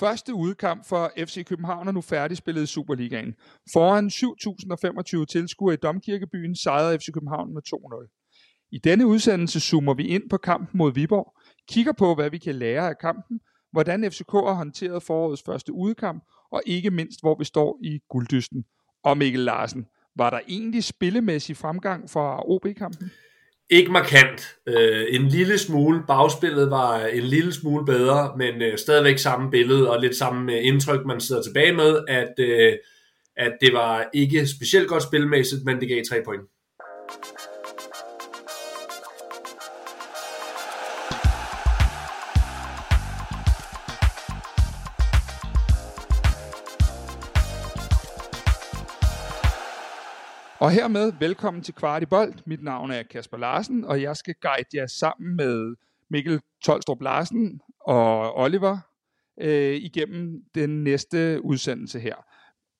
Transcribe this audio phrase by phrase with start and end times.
[0.00, 3.34] Første udkamp for FC København er nu færdigspillet i Superligaen.
[3.72, 4.06] Foran
[5.20, 8.68] 7.025 tilskuere i Domkirkebyen sejrede FC København med 2-0.
[8.72, 11.34] I denne udsendelse zoomer vi ind på kampen mod Viborg,
[11.68, 13.40] kigger på, hvad vi kan lære af kampen,
[13.72, 18.64] hvordan FCK har håndteret forårets første udkamp, og ikke mindst, hvor vi står i gulddysten.
[19.04, 19.86] Og Mikkel Larsen,
[20.16, 23.10] var der egentlig spillemæssig fremgang for OB-kampen?
[23.70, 24.56] Ikke markant.
[24.66, 26.02] Øh, en lille smule.
[26.06, 30.66] Bagspillet var en lille smule bedre, men øh, stadigvæk samme billede og lidt samme øh,
[30.66, 32.72] indtryk, man sidder tilbage med, at, øh,
[33.36, 36.42] at det var ikke specielt godt spilmæssigt, men det gav tre point.
[50.64, 52.46] Og hermed velkommen til Kvartibolt.
[52.46, 55.76] Mit navn er Kasper Larsen, og jeg skal guide jer sammen med
[56.10, 58.78] Mikkel Tolstrup Larsen og Oliver
[59.40, 62.14] øh, igennem den næste udsendelse her.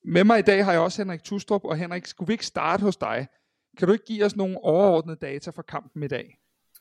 [0.03, 2.81] Med mig i dag har jeg også Henrik Tustrup, og Henrik, skulle vi ikke starte
[2.81, 3.27] hos dig?
[3.77, 6.37] Kan du ikke give os nogle overordnede data fra kampen i dag?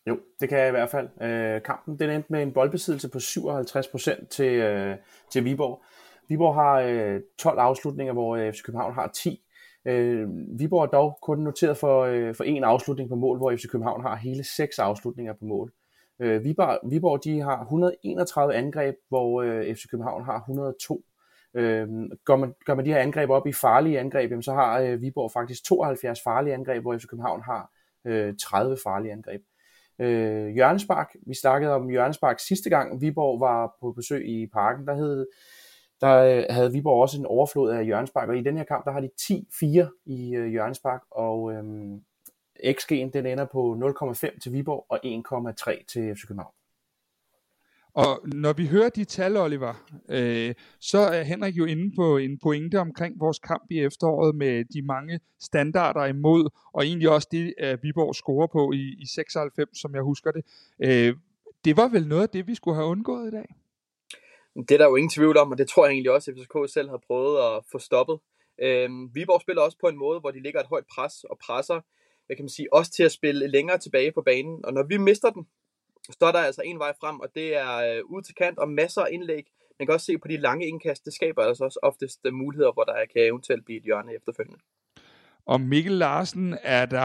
[0.06, 1.08] Jo, det kan jeg i hvert fald.
[1.22, 4.96] Øh, kampen den endte med en boldbesiddelse på 57% til, øh,
[5.32, 5.82] til Viborg.
[6.28, 9.43] Viborg har øh, 12 afslutninger, hvor øh, FC København har 10.
[9.84, 13.68] Øh, Viborg er dog kun noteret for, øh, for en afslutning på mål, hvor FC
[13.68, 15.72] København har hele seks afslutninger på mål.
[16.20, 21.04] Øh, Viborg, Viborg de har 131 angreb, hvor øh, FC København har 102.
[21.54, 21.88] Øh,
[22.24, 25.00] gør, man, gør man de her angreb op i farlige angreb, jamen, så har øh,
[25.00, 27.70] Viborg faktisk 72 farlige angreb, hvor FC København har
[28.04, 29.42] øh, 30 farlige angreb.
[29.98, 34.94] Øh, Jørgenspark, vi snakkede om Jørgenspark sidste gang, Viborg var på besøg i parken, der
[34.94, 35.26] hed
[36.00, 38.92] der øh, havde Viborg også en overflod af Jørgenspark, og i den her kamp, der
[38.92, 40.60] har de 10-4 i øh,
[41.10, 42.02] og øhm,
[42.66, 46.54] XG'en den ender på 0,5 til Viborg og 1,3 til FC København.
[47.94, 49.74] Og når vi hører de tal, Oliver,
[50.08, 54.64] øh, så er Henrik jo inde på en pointe omkring vores kamp i efteråret med
[54.64, 59.80] de mange standarder imod, og egentlig også det, at Viborg scorer på i, i 96,
[59.80, 60.44] som jeg husker det.
[60.84, 61.16] Øh,
[61.64, 63.54] det var vel noget af det, vi skulle have undgået i dag?
[64.56, 66.72] Det er der jo ingen tvivl om, og det tror jeg egentlig også, at FCK
[66.72, 68.18] selv har prøvet at få stoppet.
[68.62, 71.80] Øhm, Viborg spiller også på en måde, hvor de ligger et højt pres og presser,
[72.26, 74.64] hvad kan man sige, også til at spille længere tilbage på banen.
[74.64, 75.46] Og når vi mister den,
[76.10, 78.68] så er der altså en vej frem, og det er øh, ud til kant og
[78.68, 79.44] masser af indlæg.
[79.78, 82.72] Man kan også se på de lange indkast, det skaber altså også oftest øh, muligheder,
[82.72, 84.60] hvor der kan eventuelt blive et hjørne efterfølgende.
[85.46, 87.00] Og Mikkel Larsen, er der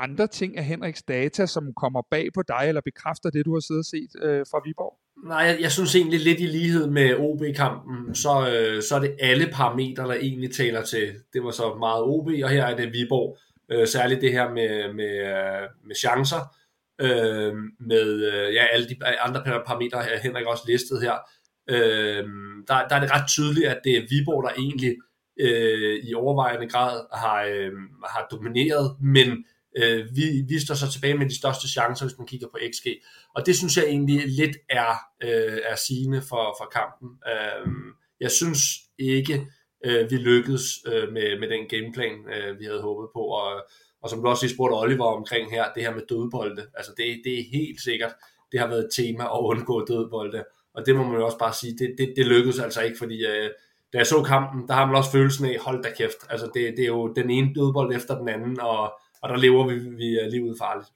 [0.00, 3.60] andre ting af Henriks data, som kommer bag på dig, eller bekræfter det, du har
[3.60, 4.98] siddet og set øh, fra Viborg?
[5.24, 9.16] Nej, jeg, jeg synes egentlig lidt i lighed med OB-kampen, så, øh, så er det
[9.20, 11.14] alle parametre, der egentlig taler til.
[11.32, 13.38] Det var så meget OB, og her er det Viborg.
[13.70, 16.56] Øh, særligt det her med, med, øh, med chancer,
[17.00, 21.14] øh, med øh, ja, alle de andre parametre, Henrik også listet her.
[21.70, 22.24] Øh,
[22.68, 24.96] der, der er det ret tydeligt, at det er Viborg, der egentlig
[25.40, 27.72] øh, i overvejende grad har, øh,
[28.06, 29.44] har domineret, men
[29.76, 32.86] øh, vi, vi står så tilbage med de største chancer, hvis man kigger på XG.
[33.34, 37.08] Og det synes jeg egentlig lidt er, øh, er sigende for, for kampen.
[37.32, 37.66] Øh,
[38.20, 38.60] jeg synes
[38.98, 39.46] ikke,
[39.84, 43.20] øh, vi lykkedes øh, med, med den gameplan, øh, vi havde håbet på.
[43.20, 43.64] Og,
[44.02, 47.20] og som du også lige spurgte Oliver omkring her, det her med dødbolde, altså det,
[47.24, 48.12] det er helt sikkert,
[48.52, 50.44] det har været et tema at undgå dødbolde.
[50.74, 53.26] Og det må man jo også bare sige, det, det, det lykkedes altså ikke, fordi
[53.26, 53.50] øh,
[53.92, 56.74] da jeg så kampen, der har man også følelsen af, hold da kæft, altså det,
[56.76, 58.92] det er jo den ene dødbold efter den anden, og,
[59.24, 60.88] og der lever vi, vi livet farligt.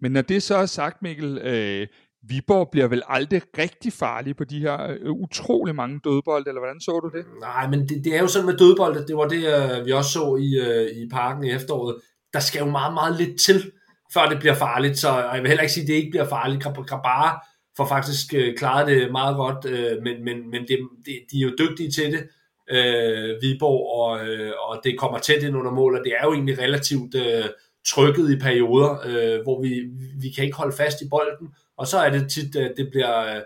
[0.00, 1.86] Men når det så er sagt, Mikkel, øh,
[2.28, 6.80] Viborg bliver vel aldrig rigtig farlig på de her øh, utrolig mange dødbolde, eller hvordan
[6.80, 7.24] så du det?
[7.40, 10.10] Nej, men det, det er jo sådan med dødbolde, det var det, øh, vi også
[10.10, 11.96] så i, øh, i parken i efteråret.
[12.32, 13.72] Der skal jo meget, meget lidt til,
[14.14, 16.62] før det bliver farligt, så jeg vil heller ikke sige, at det ikke bliver farligt.
[16.62, 21.36] Grabara får faktisk øh, klaret det meget godt, øh, men, men, men det, det, de
[21.38, 22.28] er jo dygtige til det,
[22.70, 26.32] øh, Viborg, og, øh, og det kommer tæt ind under mål, og det er jo
[26.32, 27.44] egentlig relativt øh,
[27.86, 29.82] trykket i perioder, øh, hvor vi,
[30.20, 33.42] vi kan ikke holde fast i bolden, og så er det tit, at det bliver,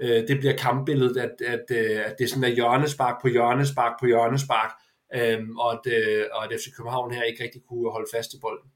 [0.00, 3.92] øh, det bliver kampbilledet, at, at, øh, at det er sådan er hjørnespark på hjørnespark
[4.00, 4.70] på hjørnespark,
[5.14, 8.36] øh, og, at, øh, og at FC København her ikke rigtig kunne holde fast i
[8.40, 8.70] bolden.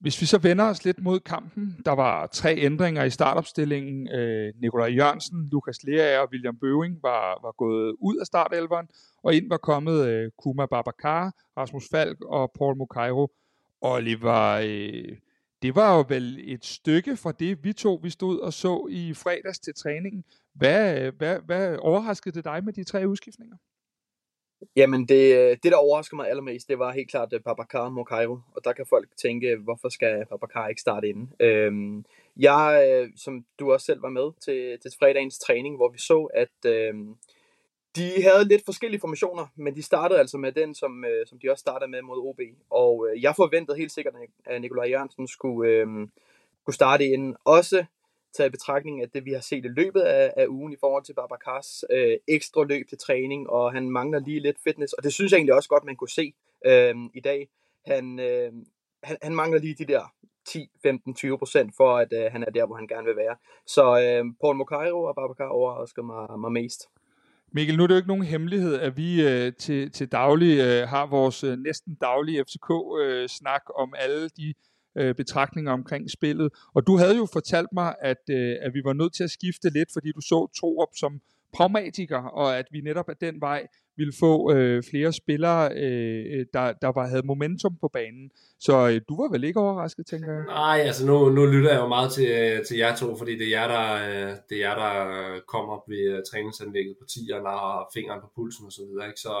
[0.00, 4.08] Hvis vi så vender os lidt mod kampen, der var tre ændringer i startopstillingen.
[4.08, 8.88] Øh, Nikolaj Jørgensen, Lukas Lerager og William Bøving var, var gået ud af startelveren,
[9.22, 13.30] og ind var kommet øh, Kuma Babacar, Rasmus Falk og Paul Mukairo.
[13.80, 15.16] Oliver, øh,
[15.62, 19.14] det var jo vel et stykke fra det, vi to vi stod og så i
[19.14, 20.24] fredags til træningen.
[20.54, 23.56] Hvad, øh, hvad, hvad overraskede det dig med de tre udskiftninger?
[24.76, 28.38] Jamen, det, øh, det der overrasker mig allermest, det var helt klart øh, Babacar Mokairo,
[28.56, 31.28] og der kan folk tænke, hvorfor skal Babacar ikke starte ind?
[31.40, 32.04] Øhm,
[32.36, 36.28] Jeg, øh, som du også selv var med til, til fredagens træning, hvor vi så,
[36.34, 37.14] at øhm,
[37.96, 41.50] de havde lidt forskellige formationer, men de startede altså med den, som, øh, som de
[41.50, 42.40] også startede med mod OB.
[42.70, 44.14] Og øh, jeg forventede helt sikkert,
[44.46, 45.86] at Nikolaj Jørgensen skulle, øh,
[46.62, 47.34] skulle starte ind.
[47.44, 47.84] Også
[48.36, 51.04] taget i betragtning af det, vi har set i løbet af, af ugen i forhold
[51.04, 55.12] til Babacars øh, ekstra løb til træning, og han mangler lige lidt fitness, og det
[55.12, 56.34] synes jeg egentlig også godt, man kunne se
[56.66, 57.48] øh, i dag.
[57.86, 58.52] Han, øh,
[59.02, 60.02] han, han mangler lige de der
[60.48, 63.36] 10, 15, 20 procent for, at øh, han er der, hvor han gerne vil være.
[63.66, 66.88] Så øh, Paul Mokairo og Babacar overrasker mig, mig mest.
[67.52, 70.88] Mikkel, nu er det jo ikke nogen hemmelighed, at vi øh, til, til daglig øh,
[70.88, 74.54] har vores øh, næsten daglige FCK-snak øh, om alle de
[74.98, 76.52] øh, betragtninger omkring spillet.
[76.74, 79.70] Og du havde jo fortalt mig, at, øh, at vi var nødt til at skifte
[79.70, 81.20] lidt, fordi du så Torup som
[81.52, 83.66] pragmatiker, og at vi netop af den vej
[83.96, 88.30] ville få øh, flere spillere, øh, der, der var, havde momentum på banen.
[88.60, 90.44] Så øh, du var vel ikke overrasket, tænker jeg?
[90.46, 93.46] Nej, altså nu, nu lytter jeg jo meget til, øh, til jer to, fordi det
[93.46, 94.94] er jer, der, øh, det er jer, der
[95.46, 99.06] kommer ved øh, træningsanlægget på tieren og har fingeren på pulsen og så videre.
[99.06, 99.20] Ikke?
[99.20, 99.34] Så,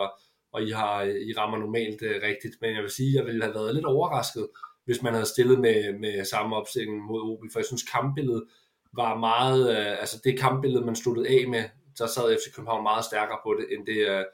[0.52, 3.44] og I, har, I rammer normalt øh, rigtigt, men jeg vil sige, at jeg ville
[3.44, 4.46] have været lidt overrasket,
[4.88, 8.44] hvis man havde stillet med, med samme opstilling mod OB, for jeg synes kampbilledet
[8.92, 11.64] var meget, øh, altså det kampbillede, man sluttede af med,
[11.94, 14.24] så sad FC København meget stærkere på det, end det, øh,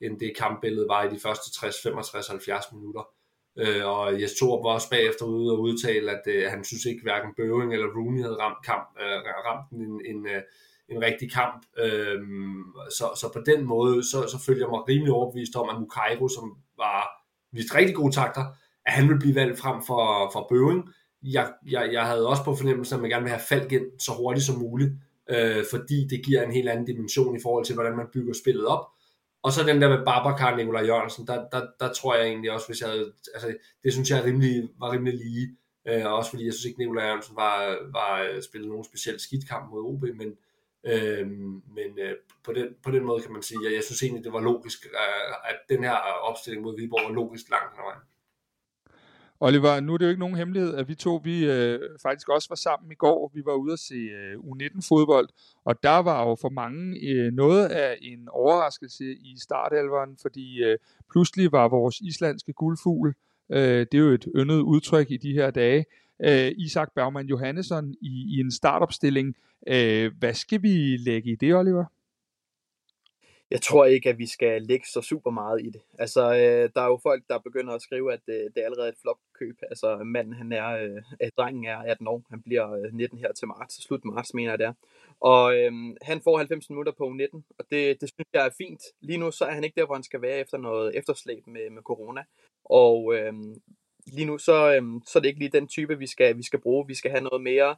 [0.00, 3.04] end det kampbillede var i de første 60, 65, 70 minutter.
[3.62, 7.34] Uh, og Jes Torup var også bagefter ude og udtale, at han synes ikke hverken
[7.36, 8.88] Bøving eller Rooney havde ramt, kamp,
[9.48, 10.26] ramt en, en,
[10.88, 11.66] en rigtig kamp.
[11.84, 12.20] Uh,
[12.98, 16.28] så, så på den måde, så, så følger jeg mig rimelig overbevist om, at Mukairo,
[16.28, 17.00] som var
[17.52, 18.44] vist rigtig gode takter,
[18.86, 20.88] at han vil blive valgt frem for, for Bøving.
[21.22, 24.12] Jeg, jeg, jeg havde også på fornemmelsen, at man gerne vil have Falk ind så
[24.12, 24.92] hurtigt som muligt,
[25.30, 28.66] øh, fordi det giver en helt anden dimension i forhold til, hvordan man bygger spillet
[28.66, 28.86] op.
[29.42, 32.50] Og så den der med Babacar og Nikolaj Jørgensen, der, der, der tror jeg egentlig
[32.50, 35.56] også, hvis jeg havde, altså, det synes jeg rimelig, var rimelig lige,
[35.88, 39.48] øh, også fordi jeg synes ikke, Nikolaj Jørgensen var, var øh, spillet nogen speciel skidt
[39.48, 40.30] kamp mod OB, men,
[40.86, 41.26] øh,
[41.76, 44.32] men øh, på, den, på den måde kan man sige, at jeg synes egentlig, det
[44.32, 45.96] var logisk, at, at den her
[46.28, 48.02] opstilling mod Viborg var logisk langt hen ad vejen.
[49.40, 52.48] Oliver, nu er det jo ikke nogen hemmelighed, at vi to vi øh, faktisk også
[52.48, 53.30] var sammen i går.
[53.34, 55.28] Vi var ude at se øh, U19-fodbold,
[55.64, 60.78] og der var jo for mange øh, noget af en overraskelse i startelveren, fordi øh,
[61.10, 63.14] pludselig var vores islandske guldfugl,
[63.52, 65.84] øh, det er jo et yndet udtryk i de her dage,
[66.24, 69.36] øh, Isak Bergman Johannesson i, i en startopstilling.
[69.68, 71.84] Øh, hvad skal vi lægge i det, Oliver?
[73.50, 75.80] Jeg tror ikke, at vi skal lægge så super meget i det.
[75.98, 78.88] Altså, øh, der er jo folk, der begynder at skrive, at øh, det er allerede
[78.88, 79.58] et flopkøb.
[79.70, 82.22] Altså, manden, han er, øh, øh drengen er 18 år.
[82.30, 84.72] Han bliver øh, 19 her til marts, slut marts, mener jeg det er.
[85.20, 85.72] Og øh,
[86.02, 88.82] han får 90 minutter på 19, og det, det synes jeg er fint.
[89.00, 91.70] Lige nu så er han ikke der, hvor han skal være efter noget efterslæb med,
[91.70, 92.22] med corona.
[92.64, 93.32] Og øh,
[94.06, 96.60] lige nu så, øh, så er det ikke lige den type, vi skal, vi skal
[96.60, 96.86] bruge.
[96.86, 97.76] Vi skal have noget mere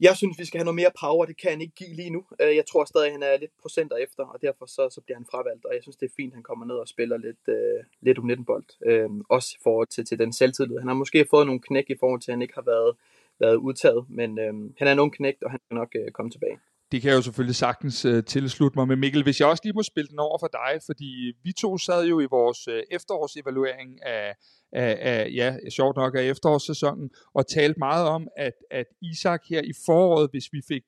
[0.00, 1.24] jeg synes, vi skal have noget mere power.
[1.24, 2.24] Det kan han ikke give lige nu.
[2.42, 5.16] Øh, jeg tror stadig, at han er lidt procenter efter, og derfor så, så bliver
[5.16, 5.64] han fravalgt.
[5.64, 8.18] Og jeg synes, det er fint, at han kommer ned og spiller lidt, øh, lidt
[8.18, 8.64] om 19-bold.
[8.86, 10.78] Øh, også i forhold til, til den selvtillid.
[10.78, 12.96] Han har måske fået nogle knæk i forhold til, at han ikke har været,
[13.38, 14.04] været udtaget.
[14.08, 16.58] Men øh, han er en ung knægt, og han skal nok øh, komme tilbage.
[16.92, 19.22] Det kan jeg jo selvfølgelig sagtens øh, tilslutte mig med Mikkel.
[19.22, 22.20] Hvis jeg også lige må spille den over for dig, fordi vi to sad jo
[22.20, 24.34] i vores øh, efterårsevaluering af,
[24.72, 29.62] af, af ja, sjovt nok af efterårssæsonen, og talte meget om, at, at Isak her
[29.62, 30.82] i foråret, hvis vi fik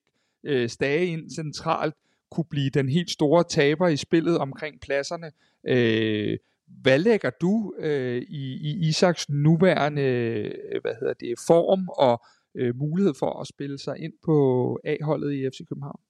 [0.44, 1.94] øh, Stage ind centralt,
[2.30, 5.32] kunne blive den helt store taber i spillet omkring pladserne.
[5.68, 6.38] Øh,
[6.82, 12.22] hvad lægger du øh, i, i Isaks nuværende øh, hvad hedder det, form og
[12.54, 16.00] øh, mulighed for at spille sig ind på A-holdet i FC København?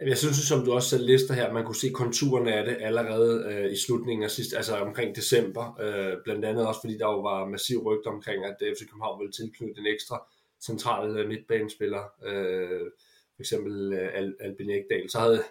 [0.00, 3.52] Jeg synes, som du også selv lister her, man kunne se konturerne af det allerede
[3.52, 5.80] øh, i slutningen af sidste, altså omkring december.
[5.80, 9.32] Øh, blandt andet også, fordi der jo var massiv rygt omkring, at FC København ville
[9.32, 10.26] tilknytte en ekstra
[10.60, 12.90] central øh, midtbanespiller, øh,
[13.36, 15.10] for eksempel øh, Al Albin Ekdal.
[15.10, 15.42] Så, havde,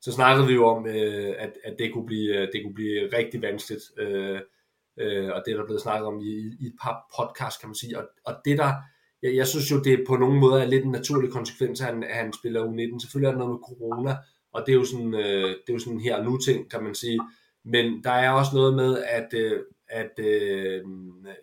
[0.00, 3.08] så snakkede vi jo om, øh, at, at det, kunne blive, øh, det kunne blive
[3.18, 3.84] rigtig vanskeligt.
[3.98, 4.40] Øh,
[4.96, 7.74] øh, og det er der blevet snakket om i, i et par podcast, kan man
[7.74, 7.98] sige.
[7.98, 8.72] Og, og det der
[9.22, 12.04] jeg, jeg synes jo, det på nogen måder er lidt en naturlig konsekvens, at han,
[12.04, 13.00] at han spiller U19.
[13.00, 14.16] Selvfølgelig er der noget med corona,
[14.52, 16.94] og det er jo sådan, øh, det er jo sådan her nu ting, kan man
[16.94, 17.20] sige.
[17.64, 20.82] Men der er også noget med, at, øh, at øh,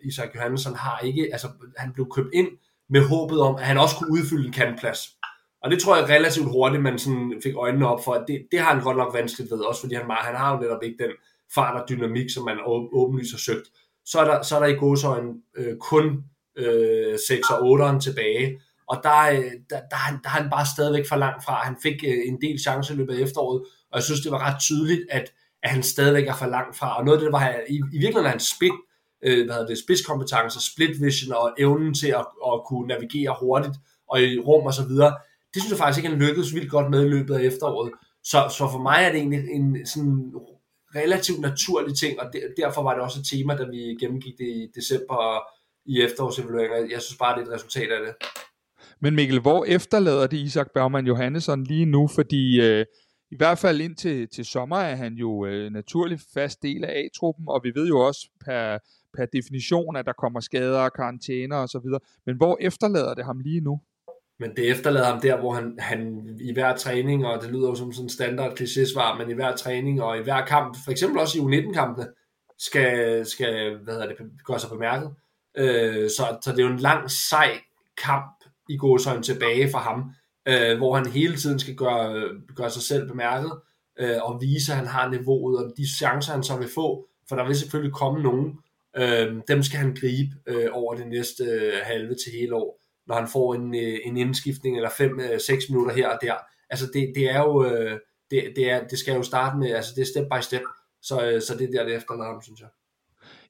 [0.02, 2.48] Isak Johansson har ikke, altså han blev købt ind
[2.88, 4.98] med håbet om, at han også kunne udfylde en kantplads.
[5.62, 8.60] Og det tror jeg relativt hurtigt, man sådan fik øjnene op for, at det, det
[8.60, 11.10] har han godt nok vanskeligt ved, også fordi han, han har jo netop ikke den
[11.54, 12.58] fart og dynamik, som man
[12.92, 13.68] åbenlyst har søgt.
[14.04, 16.24] Så er der, så er der i godsøjne øh, kun
[16.56, 21.08] øh, 6 og 8'eren tilbage, og der, øh, der, der, der, er han bare stadigvæk
[21.08, 21.54] for langt fra.
[21.64, 24.48] Han fik øh, en del chancer i løbet af efteråret, og jeg synes, det var
[24.48, 25.32] ret tydeligt, at,
[25.62, 26.98] at han stadigvæk er for langt fra.
[26.98, 28.72] Og noget af det, var i, i virkeligheden hans spil,
[29.24, 33.76] øh, hvad hedder det, spidskompetence, split vision og evnen til at, at kunne navigere hurtigt
[34.08, 35.16] og i rum og så videre.
[35.54, 37.92] Det synes jeg faktisk ikke, han lykkedes vildt godt med i løbet af efteråret.
[38.24, 40.32] Så, så for mig er det egentlig en sådan
[40.94, 44.70] relativt naturlig ting, og derfor var det også et tema, da vi gennemgik det i
[44.74, 45.42] december
[45.86, 46.90] i efterårsevalueringen.
[46.90, 48.28] Jeg synes bare, det er et resultat af det.
[49.00, 52.08] Men Mikkel, hvor efterlader det Isak Bergman Johannesson lige nu?
[52.08, 52.86] Fordi øh,
[53.30, 57.44] i hvert fald indtil til sommer er han jo øh, naturlig fast del af A-truppen,
[57.48, 58.78] og vi ved jo også per,
[59.16, 62.00] per definition, at der kommer skader, karantæner og så videre.
[62.26, 63.80] Men hvor efterlader det ham lige nu?
[64.38, 67.74] Men det efterlader ham der, hvor han, han i hver træning, og det lyder jo
[67.74, 71.20] som sådan en standard kliché-svar, men i hver træning og i hver kamp, for eksempel
[71.20, 72.06] også i U19-kampene,
[72.58, 75.10] skal, skal hvad hedder det, gøre sig bemærket.
[75.58, 77.60] Øh, så, så det er jo en lang, sej
[78.04, 80.10] kamp i gåsøjne tilbage for ham,
[80.48, 83.52] øh, hvor han hele tiden skal gøre, gøre sig selv bemærket,
[83.98, 87.36] øh, og vise, at han har niveauet, og de chancer, han så vil få, for
[87.36, 88.58] der vil selvfølgelig komme nogen,
[88.96, 93.14] øh, dem skal han gribe øh, over det næste øh, halve til hele år når
[93.14, 96.34] han får en, øh, en indskiftning eller 5-6 øh, minutter her og der.
[96.70, 99.92] Altså det, det er jo, øh, det, det, er, det skal jo starte med, altså
[99.96, 100.62] det er step by step,
[101.02, 102.68] så, øh, så det er der det efterlader ham, synes jeg.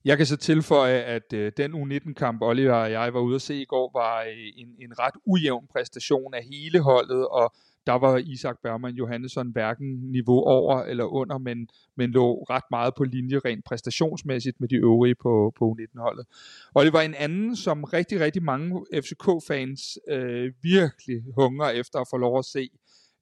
[0.04, 3.54] Jeg kan så tilføje, at øh, den U19-kamp, Oliver og jeg var ude at se
[3.60, 7.54] i går, var øh, en, en ret ujævn præstation af hele holdet, og
[7.86, 12.94] der var Isak Bergman Johannesson hverken niveau over eller under, men, men lå ret meget
[12.96, 16.26] på linje rent præstationsmæssigt med de øvrige på, på U19-holdet.
[16.74, 22.06] Og det var en anden, som rigtig, rigtig mange FCK-fans øh, virkelig hungrer efter at
[22.10, 22.68] få lov at se.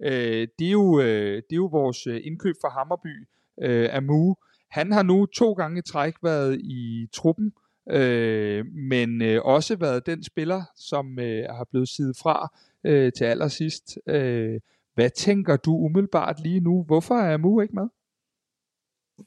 [0.02, 3.28] Øh, det, er jo, øh, det er jo vores øh, indkøb fra Hammerby,
[3.62, 4.34] øh, Amu.
[4.73, 7.52] Han har nu to gange i træk været i truppen,
[7.91, 12.49] øh, men øh, også været den spiller, som øh, har blevet sidet fra
[12.85, 13.99] øh, til allersidst.
[14.07, 14.61] Øh,
[14.95, 16.83] hvad tænker du umiddelbart lige nu?
[16.83, 17.88] Hvorfor er Mu ikke med?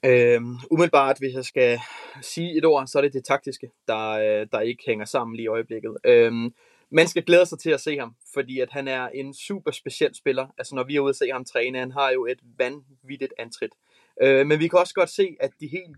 [0.05, 1.79] Øhm, umiddelbart, hvis jeg skal
[2.21, 5.43] sige et ord, så er det det taktiske, der, øh, der ikke hænger sammen lige
[5.43, 5.97] i øjeblikket.
[6.05, 6.53] Øhm,
[6.89, 10.15] man skal glæde sig til at se ham, fordi at han er en super speciel
[10.15, 10.47] spiller.
[10.57, 13.71] Altså når vi er ude og se ham træne, han har jo et vanvittigt antrit.
[14.21, 15.97] Øh, men vi kan også godt se, at de helt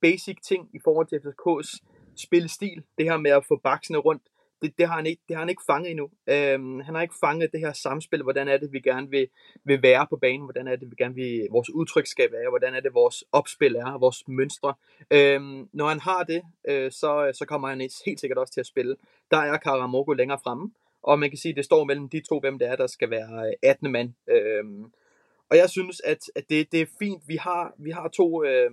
[0.00, 1.78] basic ting i forhold til FCK's
[2.16, 4.22] spillestil, det her med at få baksene rundt,
[4.62, 6.10] det, det, har han ikke, det har han ikke fanget endnu.
[6.26, 9.28] Øhm, han har ikke fanget det her samspil, hvordan er det, vi gerne vil,
[9.64, 12.74] vil være på banen, hvordan er det, vi gerne vil, vores udtryk skal være, hvordan
[12.74, 14.74] er det, vores opspil er, vores mønstre.
[15.10, 18.66] Øhm, når han har det, øh, så, så kommer han helt sikkert også til at
[18.66, 18.96] spille.
[19.30, 20.70] Der er Karamoko længere fremme,
[21.02, 23.10] og man kan sige, at det står mellem de to, hvem det er, der skal
[23.10, 23.92] være øh, 18.
[23.92, 24.12] Mand.
[24.30, 24.92] Øhm,
[25.52, 27.22] og jeg synes, at, at det, det er fint.
[27.28, 28.70] Vi har, vi har to, øh,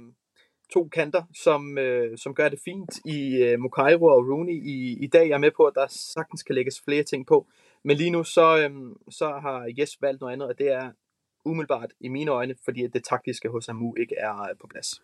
[0.73, 4.53] to kanter, som, øh, som gør det fint i øh, Mukairo og Rooney.
[4.53, 7.47] I, I dag er jeg med på, at der sagtens kan lægges flere ting på.
[7.83, 8.71] Men lige nu, så, øh,
[9.09, 10.91] så har Jes valgt noget andet, og det er
[11.45, 15.01] umiddelbart i mine øjne, fordi det taktiske hos Amu ikke er øh, på plads.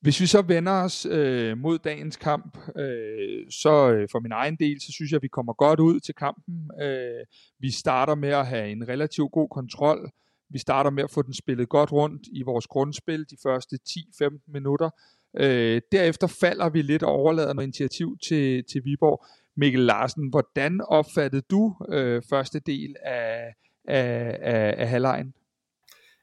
[0.00, 4.56] Hvis vi så vender os øh, mod dagens kamp, øh, så øh, for min egen
[4.56, 6.70] del, så synes jeg, at vi kommer godt ud til kampen.
[6.82, 7.26] Øh,
[7.58, 10.10] vi starter med at have en relativt god kontrol.
[10.50, 14.52] Vi starter med at få den spillet godt rundt i vores grundspil de første 10-15
[14.52, 14.90] minutter.
[15.36, 19.24] Øh, derefter falder vi lidt og overlader noget initiativ til, til Viborg.
[19.56, 23.54] Mikkel Larsen, hvordan opfattede du øh, første del af,
[23.88, 25.34] af, af, af halvlejen?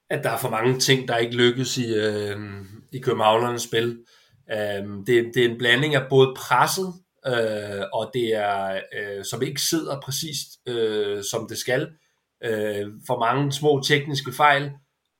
[0.10, 2.38] At der er for mange ting, der ikke lykkes i, øh,
[2.94, 4.00] i Københavnernes spil.
[4.52, 6.94] Øh, det, det er en blanding af både presset,
[7.28, 11.88] øh, og det er, øh, som ikke sidder præcist, øh, som det skal
[12.44, 14.72] øh, for mange små tekniske fejl,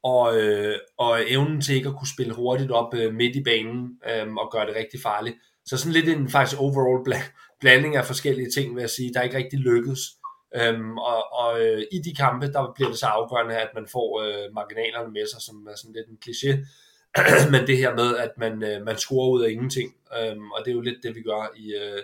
[0.04, 3.90] og, øh, og evnen til ikke at kunne spille hurtigt op øh, midt i banen
[4.10, 5.36] øh, og gøre det rigtig farligt.
[5.66, 7.24] Så sådan lidt en faktisk overall
[7.62, 10.00] blanding af forskellige ting, vil jeg sige, der ikke rigtig lykkedes.
[10.56, 14.22] Øhm, og og øh, i de kampe, der bliver det så afgørende, at man får
[14.22, 16.52] øh, marginalerne med sig, som er sådan lidt en kliché.
[17.54, 20.72] Men det her med, at man, øh, man scorer ud af ingenting, øhm, og det
[20.72, 22.02] er jo lidt det, vi gør i, øh,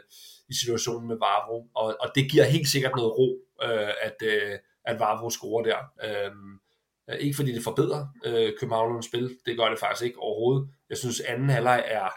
[0.50, 1.68] i situationen med Vavro.
[1.76, 3.30] Og, og det giver helt sikkert noget ro,
[3.64, 5.78] øh, at, øh, at Vavro scorer der.
[6.04, 6.60] Øhm,
[7.20, 10.70] ikke fordi det forbedrer øh, Københavnernes spil, det gør det faktisk ikke overhovedet.
[10.90, 12.10] Jeg synes, anden halvleg er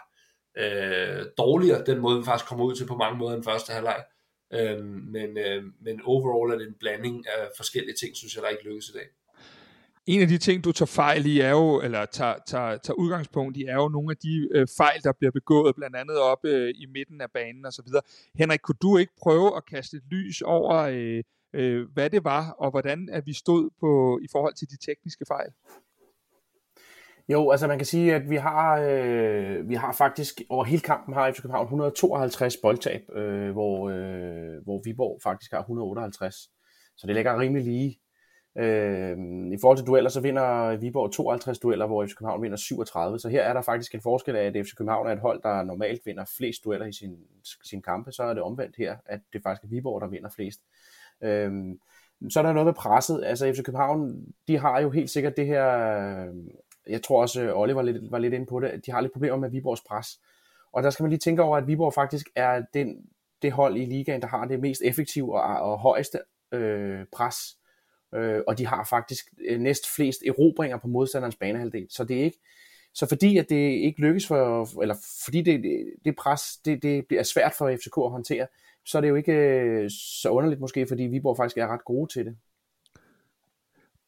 [0.57, 4.03] øh, dårligere, den måde vi faktisk kommer ud til på mange måder end første halvleg.
[4.53, 8.49] Øhm, men, øh, men overall er det en blanding af forskellige ting, synes jeg, der
[8.49, 9.07] ikke lykkes i dag.
[10.05, 13.57] En af de ting, du tager fejl i, er jo, eller tager, tager, tager udgangspunkt
[13.57, 16.73] i, er jo nogle af de øh, fejl, der bliver begået, blandt andet op øh,
[16.75, 18.01] i midten af banen og så videre.
[18.35, 21.23] Henrik, kunne du ikke prøve at kaste et lys over, øh,
[21.53, 25.25] øh, hvad det var, og hvordan at vi stod på i forhold til de tekniske
[25.27, 25.51] fejl?
[27.29, 31.13] Jo, altså man kan sige, at vi har, øh, vi har faktisk over hele kampen
[31.13, 36.35] har FC København 152 boldtab, øh, hvor, øh, hvor Viborg faktisk har 158.
[36.97, 37.99] Så det ligger rimelig lige.
[38.57, 39.17] Øh,
[39.53, 43.19] I forhold til dueller, så vinder Viborg 52 dueller, hvor FC København vinder 37.
[43.19, 45.63] Så her er der faktisk en forskel af, at FC København er et hold, der
[45.63, 47.17] normalt vinder flest dueller i sin,
[47.63, 48.11] sin kampe.
[48.11, 50.61] Så er det omvendt her, at det faktisk er Viborg, der vinder flest.
[51.23, 51.79] Øhm,
[52.29, 53.23] så er der noget med presset.
[53.25, 55.67] Altså FC København, de har jo helt sikkert det her,
[56.27, 56.33] øh,
[56.89, 59.13] jeg tror også øh, Oliver var lidt, var lidt inde på det, de har lidt
[59.13, 60.07] problemer med Viborgs pres.
[60.73, 62.95] Og der skal man lige tænke over, at Viborg faktisk er den,
[63.41, 66.19] det hold i ligaen, der har det mest effektive og, og højeste
[66.51, 67.57] øh, pres.
[68.15, 71.87] Øh, og de har faktisk øh, næst flest erobringer på modstanderens banehalvdel.
[71.89, 72.39] Så det er ikke,
[72.97, 77.11] så fordi at det ikke lykkes for, eller fordi det, det, det pres, det, det
[77.11, 78.47] er svært for FCK at håndtere,
[78.85, 79.89] så er det jo ikke øh,
[80.21, 82.35] så underligt måske, fordi Viborg faktisk er ret gode til det.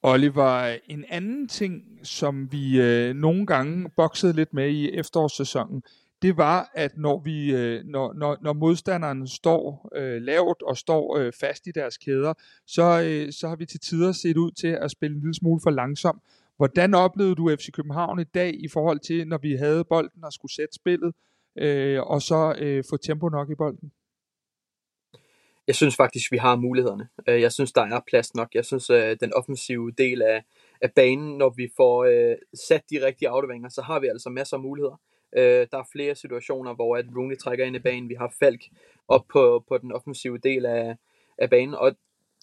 [0.03, 5.83] Oliver, en anden ting, som vi øh, nogle gange boksede lidt med i efterårssæsonen,
[6.21, 11.17] det var, at når, vi, øh, når, når, når modstanderen står øh, lavt og står
[11.17, 12.33] øh, fast i deres kæder,
[12.65, 15.61] så, øh, så har vi til tider set ud til at spille en lille smule
[15.63, 16.21] for langsomt.
[16.59, 20.33] Hvordan oplevede du FC København i dag i forhold til, når vi havde bolden og
[20.33, 21.13] skulle sætte spillet,
[21.57, 23.91] øh, og så øh, få tempo nok i bolden?
[25.67, 27.07] Jeg synes faktisk, vi har mulighederne.
[27.27, 28.55] Øh, jeg synes, der er plads nok.
[28.55, 30.43] Jeg synes, øh, den offensive del af,
[30.81, 32.35] af banen, når vi får øh,
[32.67, 34.99] sat de rigtige afleveringer, så har vi altså masser af muligheder.
[35.37, 38.09] Øh, der er flere situationer, hvor at Rooney trækker ind i banen.
[38.09, 38.61] Vi har Falk
[39.07, 40.95] op på, på den offensive del af,
[41.37, 41.75] af banen.
[41.75, 41.95] Og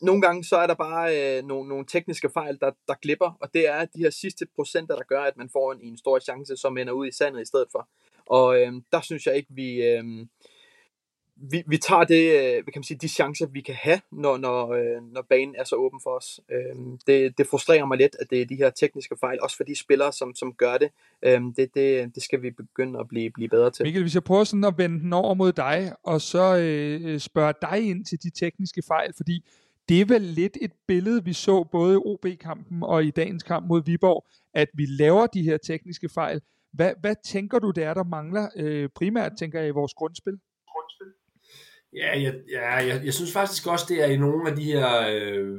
[0.03, 3.55] nogle gange så er der bare øh, nogle, nogle tekniske fejl, der, der glipper, og
[3.55, 6.57] det er de her sidste procenter, der gør, at man får en, en stor chance,
[6.57, 7.89] som ender ud i sandet i stedet for.
[8.27, 10.05] Og øh, der synes jeg ikke, vi, øh,
[11.37, 14.73] vi, vi tager det, øh, kan man sige, de chancer, vi kan have, når, når,
[14.73, 16.41] øh, når banen er så åben for os.
[16.51, 16.77] Øh,
[17.07, 19.77] det, det frustrerer mig lidt, at det er de her tekniske fejl, også for de
[19.77, 20.91] spillere, som, som gør det.
[21.23, 22.15] Øh, det, det.
[22.15, 23.83] Det skal vi begynde at blive, blive bedre til.
[23.83, 27.21] Mikkel, hvis jeg prøver sådan at vende den over mod dig, og så øh, øh
[27.21, 29.45] spørge dig ind til de tekniske fejl, fordi
[29.89, 33.67] det er vel lidt et billede, vi så både i OB-kampen og i dagens kamp
[33.67, 36.41] mod Viborg, at vi laver de her tekniske fejl.
[36.73, 40.39] Hvad, hvad tænker du, det er, der mangler øh, primært, tænker jeg, i vores grundspil?
[40.73, 41.07] grundspil?
[41.93, 45.09] Ja, jeg, ja jeg, jeg synes faktisk også, det er i nogle af de her
[45.11, 45.55] øh,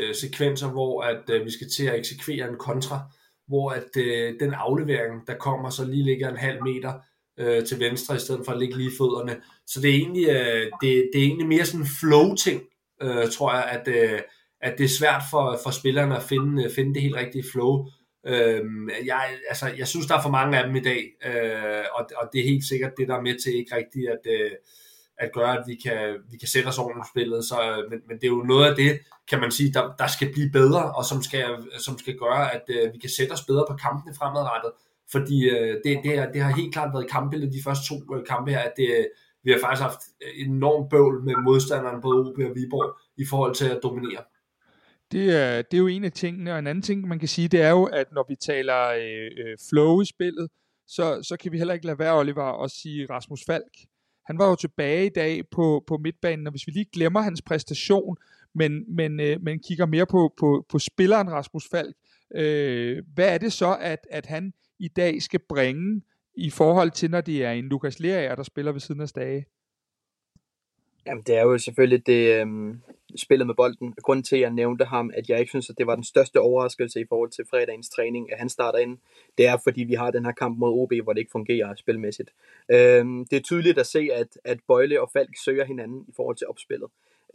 [0.00, 3.00] øh, sekvenser, hvor at øh, vi skal til at eksekvere en kontra,
[3.46, 6.92] hvor at øh, den aflevering, der kommer, så lige ligger en halv meter
[7.38, 9.42] øh, til venstre, i stedet for at ligge lige i fødderne.
[9.66, 12.62] Så det er egentlig, øh, det, det er egentlig mere sådan en flow-ting,
[13.02, 14.20] øh, tror jeg, at, øh,
[14.60, 17.86] at det er svært for, for spillerne at finde, øh, finde det helt rigtige flow.
[18.26, 18.64] Øh,
[19.06, 22.28] jeg, altså, jeg synes, der er for mange af dem i dag, øh, og, og
[22.32, 24.50] det er helt sikkert det, der er med til ikke rigtigt at, øh,
[25.18, 27.44] at gøre, at vi kan, vi kan sætte os ordentligt i spillet.
[27.44, 30.06] Så, øh, men, men det er jo noget af det, kan man sige, der, der
[30.06, 31.46] skal blive bedre, og som skal,
[31.78, 34.72] som skal gøre, at øh, vi kan sætte os bedre på kampene fremadrettet.
[35.12, 38.26] Fordi øh, det, det, er, det har helt klart været kampbilledet de første to øh,
[38.26, 39.08] kampe her, at det,
[39.44, 40.00] vi har faktisk haft
[40.34, 44.22] enormt bøvl med modstanderen, både OB og Viborg, i forhold til at dominere.
[45.12, 47.48] Det er, det er jo en af tingene, og en anden ting, man kan sige,
[47.48, 50.48] det er jo, at når vi taler øh, øh, flow i spillet,
[50.86, 53.74] så, så kan vi heller ikke lade være, Oliver, at sige Rasmus Falk.
[54.26, 57.42] Han var jo tilbage i dag på, på midtbanen, og hvis vi lige glemmer hans
[57.42, 58.16] præstation,
[58.54, 61.96] men, men, øh, men kigger mere på, på, på spilleren Rasmus Falk,
[62.34, 66.02] øh, hvad er det så, at, at han i dag skal bringe
[66.34, 69.46] i forhold til, når det er en Lukas Lerager, der spiller ved siden af Stage?
[71.06, 72.80] Jamen, det er jo selvfølgelig det øhm,
[73.16, 73.94] spillet med bolden.
[74.02, 76.40] Grunden til, at jeg nævnte ham, at jeg ikke synes, at det var den største
[76.40, 78.98] overraskelse i forhold til fredagens træning, at han starter ind,
[79.38, 82.30] det er, fordi vi har den her kamp mod OB, hvor det ikke fungerer spilmæssigt.
[82.68, 86.36] Øhm, det er tydeligt at se, at, at Bøjle og Falk søger hinanden i forhold
[86.36, 86.88] til opspillet.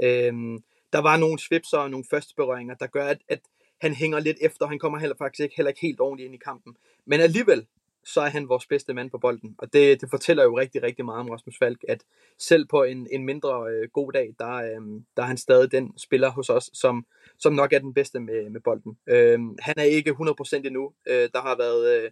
[0.04, 3.40] Øhm, der var nogle svipser og nogle første berøringer, der gør, at, at
[3.82, 4.68] han hænger lidt efter.
[4.68, 6.78] Han kommer heller faktisk ikke, heller ikke helt ordentligt ind i kampen.
[7.06, 7.66] Men alligevel,
[8.08, 9.56] så er han vores bedste mand på bolden.
[9.58, 12.04] Og det, det fortæller jo rigtig, rigtig meget om Rasmus Falk, at
[12.40, 14.82] selv på en, en mindre øh, god dag, der, øh,
[15.18, 17.06] der er han stadig den spiller hos os, som,
[17.38, 18.98] som nok er den bedste med, med bolden.
[19.08, 20.94] Øh, han er ikke 100% endnu.
[21.08, 22.04] Øh, der har været...
[22.04, 22.12] Øh,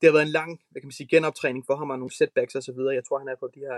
[0.00, 2.54] det har været en lang hvad kan man sige, genoptræning for ham og nogle setbacks
[2.54, 2.94] og så videre.
[2.94, 3.76] Jeg tror, han er på de her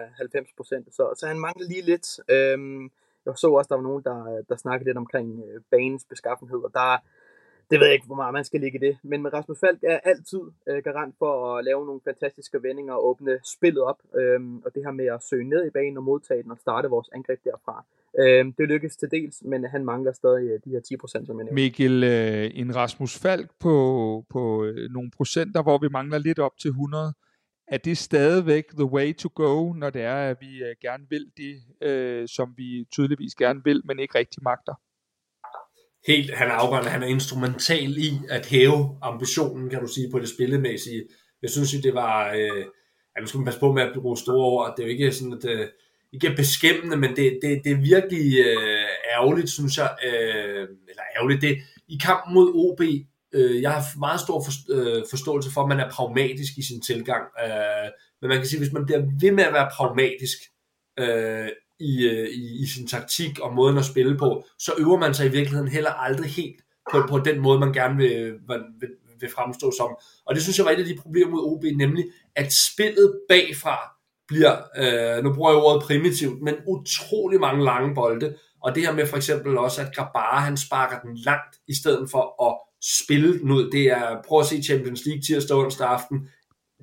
[0.86, 2.20] 90%, så, så han mangler lige lidt.
[2.28, 2.90] Øhm,
[3.26, 6.70] jeg så også, der var nogen, der, der snakkede lidt omkring øh, banens beskaffenhed, og
[6.74, 6.98] der,
[7.70, 8.98] det ved jeg ikke, hvor meget man skal ligge i det.
[9.02, 13.06] Men med Rasmus Falk er altid øh, garant for at lave nogle fantastiske vendinger og
[13.08, 14.00] åbne spillet op.
[14.18, 16.88] Øh, og det her med at søge ned i banen og modtage den og starte
[16.88, 17.84] vores angreb derfra.
[18.18, 21.36] Øh, det lykkes til dels, men han mangler stadig øh, de her 10 procent, som
[21.36, 21.54] jeg nævnte.
[21.54, 23.74] Mikkel, øh, en Rasmus Falk på,
[24.30, 27.14] på øh, nogle procenter, hvor vi mangler lidt op til 100.
[27.68, 31.26] Er det stadigvæk the way to go, når det er, at vi øh, gerne vil
[31.36, 31.54] det,
[31.88, 34.74] øh, som vi tydeligvis gerne vil, men ikke rigtig magter?
[36.06, 40.18] Helt, han er afgørende, han er instrumental i at hæve ambitionen, kan du sige, på
[40.18, 41.02] det spillemæssige.
[41.42, 42.64] Jeg synes jo, det var, øh,
[43.16, 45.12] at nu skal man passe på med at bruge store ord, det er jo ikke
[45.12, 45.68] sådan, at øh,
[46.12, 51.42] ikke beskæmmende, men det, det, det er virkelig øh, ærgerligt, synes jeg, øh, eller ærgerligt,
[51.42, 51.58] det,
[51.88, 52.80] i kampen mod OB,
[53.34, 56.82] øh, jeg har meget stor for, øh, forståelse for, at man er pragmatisk i sin
[56.82, 57.88] tilgang, øh,
[58.20, 60.38] men man kan sige, hvis man bliver ved med at være pragmatisk,
[60.98, 61.48] øh,
[61.80, 65.26] i, øh, i, i sin taktik og måden at spille på, så øver man sig
[65.26, 66.60] i virkeligheden heller aldrig helt
[66.92, 68.34] på, på den måde, man gerne vil,
[68.80, 68.88] vil,
[69.20, 69.96] vil fremstå som.
[70.26, 72.04] Og det synes jeg var et af de problemer mod OB, nemlig
[72.36, 73.78] at spillet bagfra
[74.28, 78.92] bliver, øh, nu bruger jeg ordet primitivt, men utrolig mange lange bolde, og det her
[78.92, 82.58] med for eksempel også, at Grabara han sparker den langt, i stedet for at
[83.02, 83.70] spille den ud.
[83.70, 86.28] Det er, prøv at se Champions League tirsdag onsdag aften,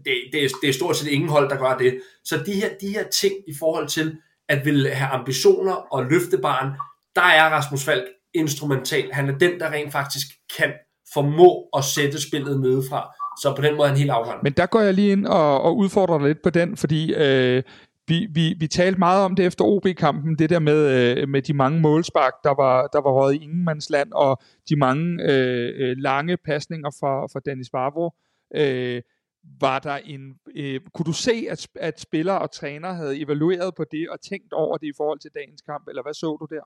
[0.05, 2.01] det, det, er, det er stort set ingen hold, der gør det.
[2.23, 4.17] Så de her, de her ting i forhold til
[4.49, 6.67] at vil have ambitioner og løfte barn,
[7.15, 9.09] der er Rasmus Falk instrumental.
[9.11, 10.73] Han er den, der rent faktisk kan
[11.13, 13.13] formå at sætte spillet nedefra.
[13.41, 14.43] Så på den måde er han helt afgørende.
[14.43, 17.63] Men der går jeg lige ind og, og udfordrer dig lidt på den, fordi øh,
[18.07, 20.79] vi, vi, vi talte meget om det efter OB-kampen, det der med,
[21.17, 25.23] øh, med de mange målspark, der var, der var røget i ingenmandsland, og de mange
[25.23, 28.11] øh, øh lange pasninger fra, fra Dennis Vavro.
[28.55, 29.01] Øh,
[29.61, 30.21] var der en,
[30.55, 34.53] øh, kunne du se, at, at spillere og træner havde evalueret på det og tænkt
[34.53, 36.61] over det i forhold til dagens kamp, eller hvad så du der?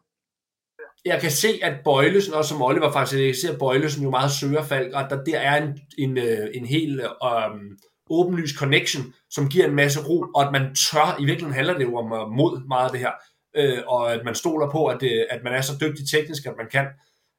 [1.05, 4.09] Jeg kan se, at Bøjlesen, også som Oliver faktisk, jeg kan se, at Bøjlesen jo
[4.09, 7.09] meget søger Falk, og der, der er en, en, øh, en helt øh,
[8.09, 11.83] åbenlys connection, som giver en masse ro, og at man tør, i virkeligheden handler det
[11.83, 13.11] jo om øh, mod meget af det her,
[13.55, 16.53] øh, og at man stoler på, at, det, at man er så dygtig teknisk, at
[16.57, 16.87] man kan.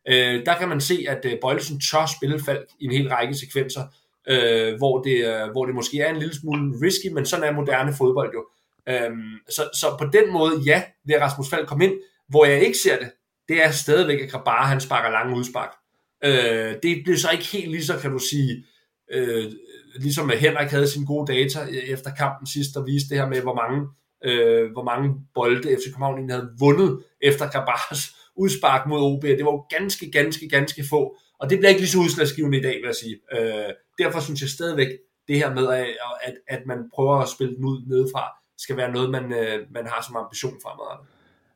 [0.09, 3.35] Øh, der kan man se, at øh, Bøjlesen tør spille Falk i en hel række
[3.35, 3.83] sekvenser,
[4.28, 7.52] øh, hvor, det, øh, hvor det måske er en lille smule risky, men sådan er
[7.52, 8.44] moderne fodbold jo.
[8.88, 11.92] Øhm, så, så på den måde, ja, vil Rasmus Falk kom ind.
[12.28, 13.11] Hvor jeg ikke ser det,
[13.48, 15.70] det er stadigvæk, at Grabara han sparker lange udspark.
[16.24, 18.64] Øh, det bliver så ikke helt lige så, kan du sige,
[19.12, 19.52] øh,
[20.00, 23.28] ligesom at Henrik havde sine gode data øh, efter kampen sidst, der viste det her
[23.28, 23.87] med, hvor mange,
[24.24, 29.22] øh, hvor mange bolde FC København havde vundet efter Grabaras udspark mod OB.
[29.22, 31.16] Det var jo ganske, ganske, ganske få.
[31.42, 33.16] Og det bliver ikke lige så udslagsgivende i dag, vil jeg sige.
[33.33, 34.88] Øh, derfor synes jeg stadigvæk,
[35.28, 35.66] det her med,
[36.22, 38.24] at, at man prøver at spille den ud nedefra,
[38.59, 41.09] skal være noget, man, øh, man har som ambition fremadrettet.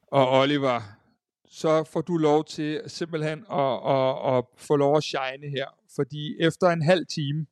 [0.07, 0.81] Og Oliver,
[1.49, 5.67] så får du lov til simpelthen at, at, at få lov at shine her.
[5.97, 7.47] Fordi efter en halv time,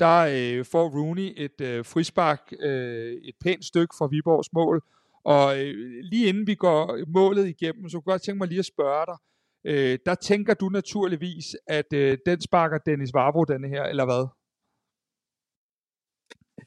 [0.00, 4.82] der øh, får Rooney et øh, frispark, øh, et pænt stykke fra Viborgs mål.
[5.24, 8.58] Og øh, lige inden vi går målet igennem, så kunne jeg godt tænke mig lige
[8.58, 9.16] at spørge dig,
[9.64, 14.26] øh, der tænker du naturligvis, at øh, den sparker Dennis Varvo denne her, eller hvad?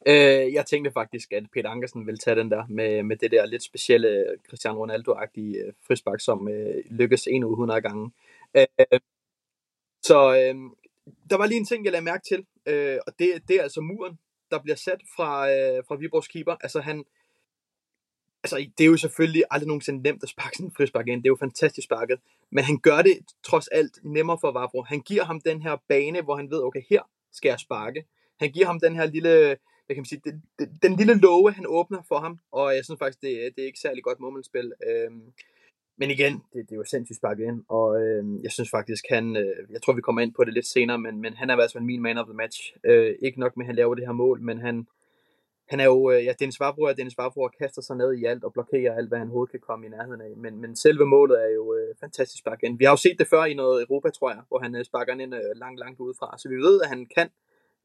[0.07, 3.45] Øh, jeg tænkte faktisk, at Peter Ankersen ville tage den der med, med det der
[3.45, 8.11] lidt specielle øh, Cristiano Ronaldo-agtige øh, frispark, som øh, lykkes en ud 100 gange.
[8.55, 8.99] Øh,
[10.01, 10.55] så øh,
[11.29, 13.81] der var lige en ting, jeg lagde mærke til, øh, og det, det er altså
[13.81, 14.19] muren,
[14.51, 16.55] der bliver sat fra, øh, fra Viborgs keeper.
[16.61, 17.05] Altså han,
[18.43, 21.23] altså, det er jo selvfølgelig aldrig nogensinde nemt at sparke sådan en frispark ind.
[21.23, 22.19] Det er jo fantastisk sparket.
[22.51, 24.81] Men han gør det trods alt nemmere for Vavro.
[24.81, 28.05] Han giver ham den her bane, hvor han ved, okay, her skal jeg sparke.
[28.39, 31.51] Han giver ham den her lille, hvad kan man sige, den, den, den lille låge,
[31.51, 32.39] han åbner for ham.
[32.51, 34.73] Og jeg synes faktisk, det, det er ikke særlig godt målmandsspil.
[34.89, 35.21] Øhm,
[35.99, 39.35] men igen, det, det er jo sindssygt sparket ind, og øhm, jeg synes faktisk, han,
[39.35, 41.55] øh, jeg tror vi kommer ind på det lidt senere, men, men han er i
[41.55, 42.73] hvert fald min man of the match.
[42.83, 44.87] Øh, ikke nok med, at han laver det her mål, men han,
[45.69, 48.43] han er jo, øh, ja, Dennis Vavro er Dennis Vavro kaster sig ned i alt
[48.43, 50.33] og blokerer alt, hvad han overhovedet kan komme i nærheden af.
[50.37, 52.77] Men, men selve målet er jo øh, fantastisk spark ind.
[52.77, 55.13] Vi har jo set det før i noget Europa, tror jeg, hvor han øh, sparker
[55.13, 56.37] ind øh, langt, langt udefra.
[56.37, 57.29] Så vi ved, at han kan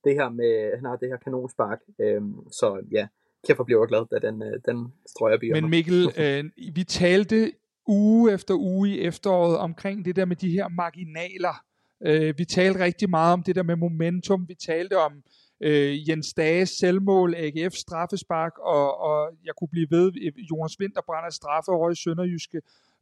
[0.05, 1.81] det her med, han har det her kanonspark.
[2.01, 3.07] Øh, så ja,
[3.47, 5.61] kæft bliver jeg glad, da den, øh, den strøger bier.
[5.61, 7.53] Men Mikkel, øh, vi talte
[7.87, 11.65] uge efter uge i efteråret omkring det der med de her marginaler.
[12.07, 14.49] Øh, vi talte rigtig meget om det der med momentum.
[14.49, 15.13] Vi talte om
[15.63, 21.01] øh, Jens Dages selvmål, AGF straffespark, og, og jeg kunne blive ved, øh, Jonas Vinter
[21.07, 22.61] brænder straffe over i Sønderjyske,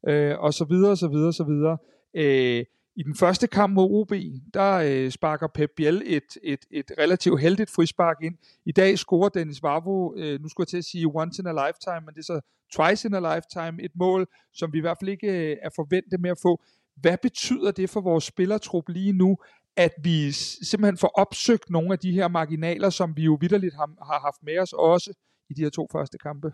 [0.09, 1.79] øh, og så videre, så videre, så videre.
[2.15, 2.65] Øh,
[2.97, 4.13] I den første kamp mod OB,
[4.55, 8.35] der øh, sparker Pep Biel et, et, et relativt heldigt frispark ind.
[8.67, 11.53] I dag scorer Dennis Vavro, øh, nu skulle jeg til at sige once in a
[11.53, 12.41] lifetime, men det er så
[12.77, 16.21] twice in a lifetime, et mål, som vi i hvert fald ikke øh, er forventet
[16.21, 16.63] med at få.
[16.97, 19.39] Hvad betyder det for vores spillertrup lige nu,
[19.85, 20.33] at vi
[20.71, 24.43] simpelthen får opsøgt nogle af de her marginaler, som vi jo vidderligt har, har haft
[24.43, 25.11] med os også
[25.51, 26.53] i de her to første kampe.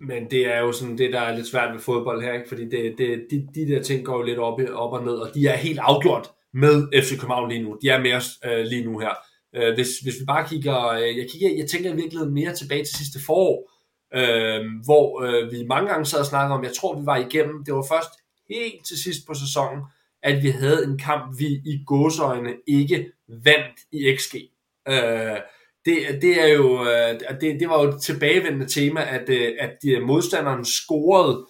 [0.00, 2.48] Men det er jo sådan det, der er lidt svært ved fodbold her, ikke?
[2.48, 5.34] fordi det, det, de, de der ting går jo lidt op, op og ned, og
[5.34, 7.78] de er helt afgjort med FC København lige nu.
[7.82, 9.14] De er med os øh, lige nu her.
[9.56, 12.84] Øh, hvis, hvis vi bare kigger, øh, jeg, kigger, jeg tænker i virkeligheden mere tilbage
[12.84, 13.56] til sidste forår,
[14.14, 17.64] øh, hvor øh, vi mange gange sad og snakkede om, jeg tror vi var igennem,
[17.64, 18.12] det var først
[18.50, 19.82] helt til sidst på sæsonen,
[20.26, 24.34] at vi havde en kamp, vi i godsøjne ikke vandt i XG.
[24.88, 25.38] Øh,
[25.84, 29.76] det, det, er jo, øh, det, det var jo et tilbagevendende tema, at, øh, at
[29.88, 31.46] øh, modstanderen scorede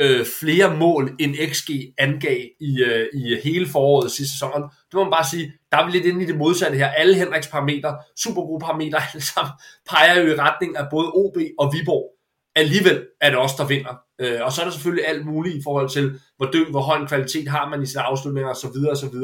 [0.00, 4.62] øh, flere mål end XG angav i, øh, i hele foråret sidste sæson.
[4.62, 6.88] Det må man bare sige, der er vi lidt inde i det modsatte her.
[6.88, 9.52] Alle Henriks parametre, supergode parametre, alle sammen
[9.90, 12.17] peger jo i retning af både OB og Viborg
[12.58, 13.94] alligevel er det os, der vinder.
[14.20, 16.98] Øh, og så er der selvfølgelig alt muligt i forhold til, hvor, dø, hvor høj
[16.98, 18.78] en kvalitet har man i sine afslutninger osv.
[18.92, 19.16] osv.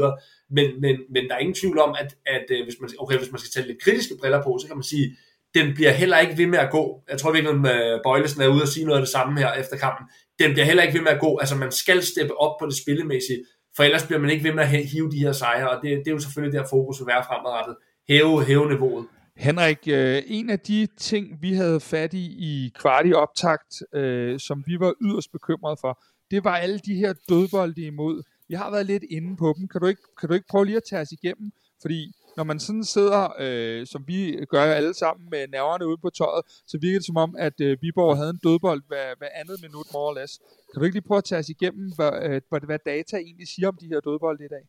[0.51, 3.33] Men, men, men der er ingen tvivl om, at, at øh, hvis, man, okay, hvis
[3.33, 5.17] man skal tage lidt kritiske briller på, så kan man sige,
[5.55, 7.03] den bliver heller ikke ved med at gå.
[7.11, 9.53] Jeg tror virkelig, at øh, Bøjlesen er ude og sige noget af det samme her
[9.53, 10.07] efter kampen.
[10.39, 11.39] Den bliver heller ikke ved med at gå.
[11.39, 13.45] Altså man skal steppe op på det spillemæssige,
[13.77, 16.09] for ellers bliver man ikke ved med at hive de her sejre, og det, det
[16.09, 17.77] er jo selvfølgelig der fokus vil være fremadrettet.
[18.09, 19.07] Hæve, hæve niveauet.
[19.37, 24.41] Henrik, øh, en af de ting, vi havde fat i i kvart i optakt, øh,
[24.41, 28.23] som vi var yderst bekymrede for, det var alle de her dødbolde imod.
[28.49, 29.69] Vi har været lidt inde på dem.
[29.69, 31.53] Kan du ikke, kan du ikke prøve lige at tage os igennem?
[31.83, 36.11] Fordi når man sådan sidder, øh, som vi gør alle sammen med nerverne ude på
[36.11, 39.59] tøjet, så virker det som om, at øh, Viborg havde en dødbold hver, hver andet
[39.63, 40.33] minut, more or less.
[40.73, 42.13] Kan du ikke lige prøve at tage os igennem, hvad,
[42.53, 44.65] øh, hvad data egentlig siger om de her dødbolde i dag?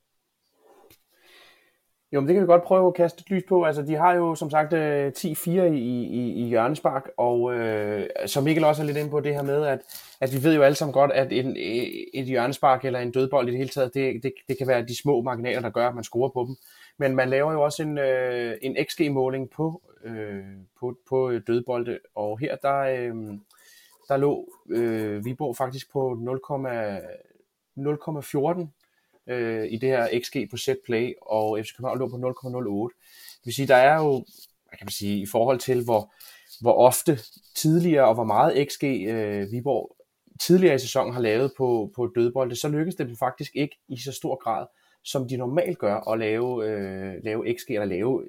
[2.15, 3.63] Jo, men det kan vi godt prøve at kaste et lys på.
[3.63, 5.63] Altså, de har jo som sagt øh, 10-4 i,
[6.03, 9.65] i, i hjørnespark, og øh, som Mikkel også er lidt inde på det her med,
[9.65, 9.79] at,
[10.21, 13.47] at vi ved jo alle sammen godt, at en, øh, et hjørnespark eller en dødbold
[13.47, 15.95] i det hele taget, det, det, det kan være de små marginaler, der gør, at
[15.95, 16.55] man scorer på dem.
[16.97, 20.43] Men man laver jo også en, øh, en XG-måling på, øh,
[20.79, 23.15] på, på dødbolde, og her der, øh,
[24.09, 26.17] der lå øh, Viborg faktisk på
[27.77, 28.67] 0,14
[29.27, 32.89] øh, i det her XG på set play, og FC København lå på 0,08.
[33.37, 34.11] Det vil sige, der er jo,
[34.69, 36.13] hvad kan man sige, i forhold til hvor,
[36.61, 37.19] hvor ofte
[37.55, 39.95] tidligere og hvor meget XG øh, Viborg
[40.39, 43.97] tidligere i sæsonen har lavet på, på dødbolde, så lykkes det dem faktisk ikke i
[43.97, 44.65] så stor grad,
[45.03, 48.27] som de normalt gør, at lave, øh, lave XG eller lave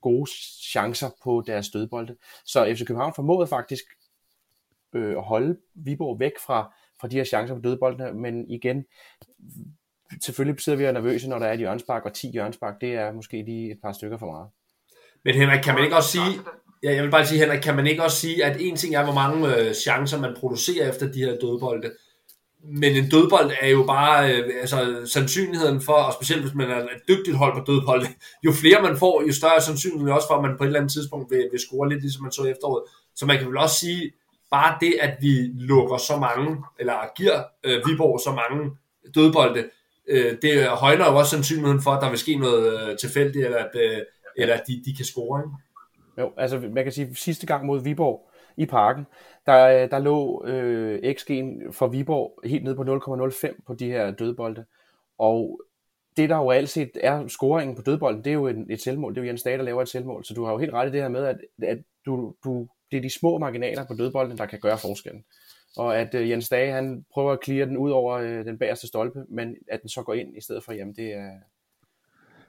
[0.00, 0.30] gode
[0.62, 2.16] chancer på deres dødbolde.
[2.44, 3.84] Så FC København formåede faktisk
[4.92, 8.84] øh, at holde Viborg væk fra, fra de her chancer på dødboldene, men igen,
[10.24, 13.12] selvfølgelig sidder vi og nervøse, når der er et hjørnspark, og 10 hjørnspark, det er
[13.12, 14.48] måske lige et par stykker for meget.
[15.24, 16.40] Men Henrik, kan man ikke også sige,
[16.82, 19.04] ja, jeg vil bare sige, Henrik, kan man ikke også sige, at en ting er,
[19.04, 21.90] hvor mange øh, chancer man producerer efter de her dødbolde,
[22.64, 26.76] men en dødbold er jo bare, øh, altså sandsynligheden for, og specielt hvis man er
[26.76, 28.06] et dygtigt hold på dødbolde,
[28.44, 30.80] jo flere man får, jo større er sandsynligheden også for, at man på et eller
[30.80, 32.82] andet tidspunkt vil, vil score lidt, ligesom man så efteråret.
[33.16, 34.12] Så man kan vel også sige,
[34.50, 38.70] bare det, at vi lukker så mange, eller giver øh, Viborg så mange
[39.14, 39.64] dødbolde,
[40.08, 43.58] øh, det højner jo også sandsynligheden for, at der vil ske noget øh, tilfældigt, eller
[43.58, 43.98] at, øh,
[44.36, 45.40] eller at de, de kan score.
[45.40, 45.50] Ikke?
[46.18, 49.06] Jo, altså man kan sige, sidste gang mod Viborg i parken,
[49.46, 54.10] der, øh, der lå øh, XG'en for Viborg helt ned på 0,05 på de her
[54.10, 54.64] dødbolde.
[55.18, 55.60] Og
[56.16, 59.14] det der jo altid er scoringen på dødbolden, det er jo et, et selvmål.
[59.14, 60.24] Det er jo Jens Dage, der laver et selvmål.
[60.24, 62.96] Så du har jo helt ret i det her med, at, at du, du, det
[62.96, 65.24] er de små marginaler på dødbolden, der kan gøre forskellen
[65.76, 68.86] og at øh, Jens Dage han prøver at clear den ud over øh, den bagerste
[68.86, 71.30] stolpe, men at den så går ind i stedet for, jamen det er...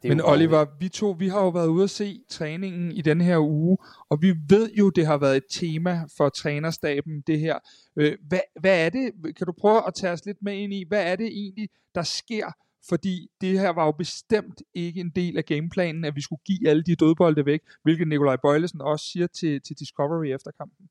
[0.02, 3.02] Det er men Oliver, vi to, vi har jo været ude at se træningen i
[3.02, 3.78] den her uge,
[4.10, 7.60] og vi ved jo, det har været et tema for trænerstaben, det her.
[7.96, 10.86] Øh, hvad, hvad er det, kan du prøve at tage os lidt med ind i,
[10.88, 12.52] hvad er det egentlig, der sker
[12.90, 16.70] fordi det her var jo bestemt ikke en del af gameplanen, at vi skulle give
[16.70, 20.90] alle de dødbolde væk, hvilket Nikolaj Bøjlesen også siger til, til Discovery efter kampen.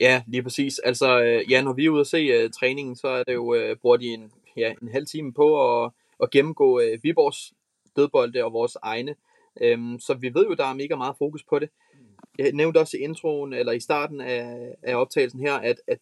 [0.00, 0.78] Ja, lige præcis.
[0.78, 3.54] Altså, øh, ja, når vi er ude og se uh, træningen, så er det jo,
[3.54, 5.90] uh, bruger de en, ja, en halv time på at,
[6.22, 7.52] at gennemgå uh, Viborgs
[7.96, 9.14] dødbolde og vores egne.
[9.74, 11.70] Um, så vi ved jo, der er mega meget fokus på det.
[12.38, 15.98] Jeg nævnte også i introen, eller i starten af, af optagelsen her, at, at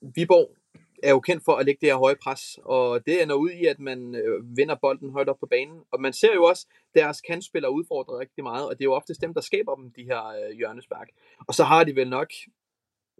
[0.00, 0.54] Viborg
[1.02, 3.64] er jo kendt for at lægge det her høje pres, og det ender ud i,
[3.64, 5.80] at man øh, vinder bolden højt op på banen.
[5.90, 9.14] Og man ser jo også deres kantspillere udfordre rigtig meget, og det er jo ofte
[9.14, 11.08] dem, der skaber dem, de her øh, hjørnespark.
[11.46, 12.30] Og så har de vel nok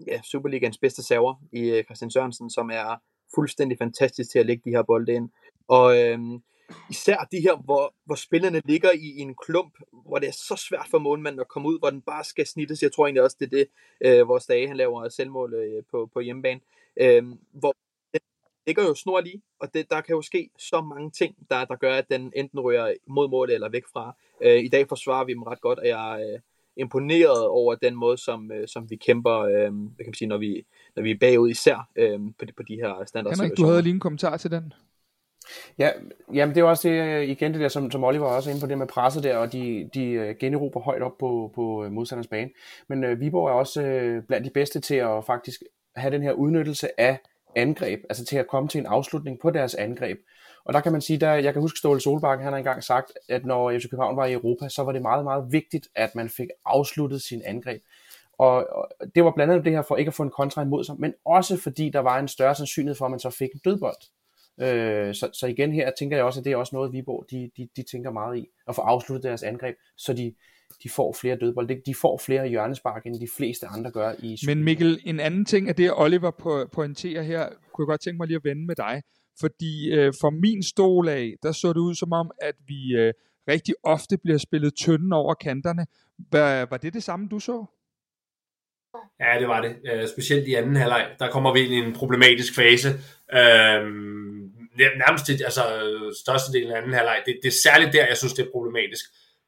[0.06, 2.96] ja, Superligans bedste server i øh, Christian Sørensen, som er
[3.34, 5.30] fuldstændig fantastisk til at lægge de her bolde ind.
[5.68, 6.42] Og øhm,
[6.90, 9.74] især de her, hvor, hvor spillerne ligger i, i en klump,
[10.06, 12.82] hvor det er så svært for målmanden at komme ud, hvor den bare skal snittes.
[12.82, 13.68] Jeg tror egentlig også, det er det,
[14.00, 16.60] øh, vores dage, han laver selvmål øh, på, på hjemmebane.
[17.00, 17.74] Øh, hvor
[18.12, 18.20] den
[18.66, 21.76] ligger jo snor lige, og det, der kan jo ske så mange ting, der, der
[21.76, 24.16] gør, at den enten rører mod mål eller væk fra.
[24.40, 26.40] Øh, I dag forsvarer vi dem ret godt, og jeg, øh,
[26.78, 30.38] imponeret over den måde, som, øh, som vi kæmper, øh, hvad kan man sige, når
[30.38, 33.64] vi, når vi er bagud især øh, på, de, på de her standard Henrik, du
[33.64, 34.72] havde lige en kommentar til den.
[35.78, 35.90] Ja,
[36.34, 38.68] jamen det er også det, igen det der, som, som Oliver også er inde på,
[38.68, 42.26] det med presset der, og de, de øh, generober højt op på, på øh, modstanders
[42.26, 42.50] bane.
[42.88, 45.62] Men øh, Viborg er også øh, blandt de bedste til at faktisk
[45.96, 47.18] have den her udnyttelse af
[47.56, 50.18] angreb, altså til at komme til en afslutning på deres angreb.
[50.68, 53.12] Og der kan man sige, der, jeg kan huske Ståle Solbakken, han har engang sagt,
[53.28, 56.28] at når FC København var i Europa, så var det meget, meget vigtigt, at man
[56.28, 57.82] fik afsluttet sin angreb.
[58.38, 60.84] Og, og det var blandt andet det her for ikke at få en kontra imod
[60.84, 63.60] sig, men også fordi der var en større sandsynlighed for, at man så fik en
[63.64, 63.96] dødbold.
[64.60, 67.50] Øh, så, så igen her tænker jeg også, at det er også noget, Viborg de,
[67.56, 70.34] de, de tænker meget i, at få afsluttet deres angreb, så de,
[70.82, 71.84] de får flere dødbold.
[71.86, 75.68] De får flere hjørnespark, end de fleste andre gør i Men Mikkel, en anden ting
[75.68, 79.02] af det, Oliver pointerer her, kunne jeg godt tænke mig lige at vende med dig.
[79.40, 83.12] Fordi øh, for min stol af, der så det ud som om, at vi øh,
[83.48, 85.86] rigtig ofte bliver spillet tynden over kanterne.
[86.32, 87.64] Var, var det det samme, du så?
[89.20, 89.76] Ja, det var det.
[89.92, 92.88] Øh, specielt i anden halvleg, der kommer vi ind i en problematisk fase.
[93.32, 93.82] Øh,
[94.78, 95.62] nærmest det, altså,
[96.22, 97.22] størstedelen af anden halvleg.
[97.26, 99.04] Det, det er særligt der, jeg synes, det er problematisk.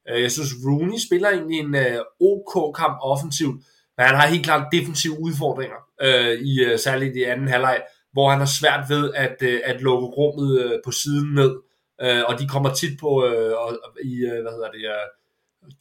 [0.09, 3.55] Øh, jeg synes, Rooney spiller egentlig en øh, OK-kamp offensivt,
[3.97, 7.81] men han har helt klart defensive udfordringer, øh, i, øh, særligt i anden halvleg,
[8.13, 11.55] hvor han har svært ved at, øh, at lukke rummet øh, på siden ned.
[12.01, 15.07] Øh, og de kommer tit på uh, i, øh, hvad hedder det, øh,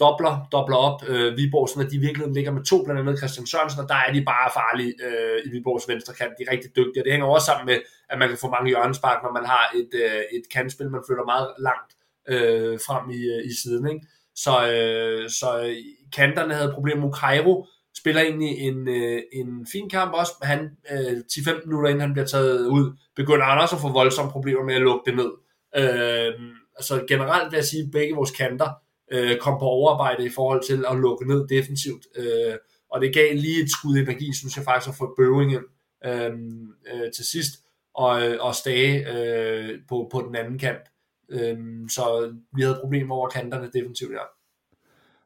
[0.00, 3.46] dobler, dobler op øh, Viborg, sådan at de virkelig ligger med to, blandt andet Christian
[3.46, 6.32] Sørensen, og der er de bare farlige øh, i Viborgs venstre kant.
[6.38, 7.78] De er rigtig dygtige, og det hænger også sammen med,
[8.10, 11.24] at man kan få mange hjørnespark, når man har et, øh, et kantspil, man flytter
[11.24, 11.90] meget langt
[12.28, 13.84] øh, frem i, øh, i siden.
[13.92, 14.06] Ikke?
[14.34, 15.76] Så, øh, så øh,
[16.12, 17.06] kanterne havde problemer.
[17.06, 17.66] med Cairo,
[18.00, 20.32] spiller egentlig en, øh, en fin kamp også.
[20.42, 24.32] Han, øh, 10-15 minutter inden han bliver taget ud, begynder han også at få voldsomme
[24.32, 25.30] problemer med at lukke det ned.
[25.76, 26.32] Øh,
[26.76, 28.70] altså generelt vil jeg sige, at begge vores kanter
[29.12, 32.06] øh, kom på overarbejde i forhold til at lukke ned defensivt.
[32.16, 32.54] Øh,
[32.90, 35.66] og det gav lige et skud energi, synes jeg faktisk, at få Bøving ind
[36.06, 36.32] øh,
[36.92, 37.52] øh, til sidst,
[37.94, 40.86] og, øh, og Stage øh, på, på den anden kant.
[41.30, 41.58] Øh,
[41.88, 44.24] så vi havde problemer over kanterne defensivt, ja.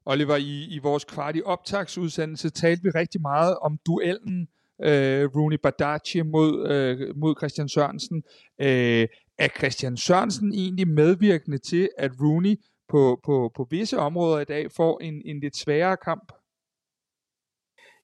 [0.06, 4.48] Oliver, i, i vores kvart i optagsudsendelse talte vi rigtig meget om duellen
[4.82, 8.22] øh, Rooney Badaci mod, øh, mod Christian Sørensen.
[8.60, 12.56] Øh, er Christian Sørensen egentlig medvirkende til, at Rooney
[12.88, 16.32] på, på, på visse områder i dag får en, en lidt sværere kamp?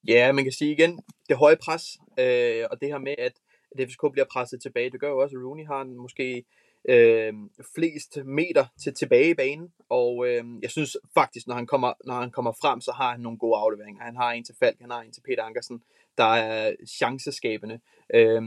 [0.08, 1.82] Ja, man kan sige igen, det høje pres,
[2.18, 3.32] øh, og det her med, at,
[3.78, 6.44] at FCK bliver presset tilbage, det gør jo også, at Rooney har en, måske
[6.88, 7.32] øh,
[7.74, 12.14] flest meter til tilbage i banen, og øh, jeg synes faktisk, når han, kommer, når
[12.14, 14.02] han kommer frem, så har han nogle gode afleveringer.
[14.02, 15.82] Han har en til Falk, han har en til Peter Ankersen,
[16.18, 17.80] der er chanceskabende.
[18.14, 18.42] Øh,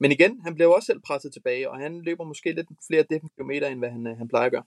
[0.00, 3.46] men igen, han bliver også selv presset tilbage, og han løber måske lidt flere defensive
[3.46, 4.64] meter, end hvad han, øh, han plejer at gøre.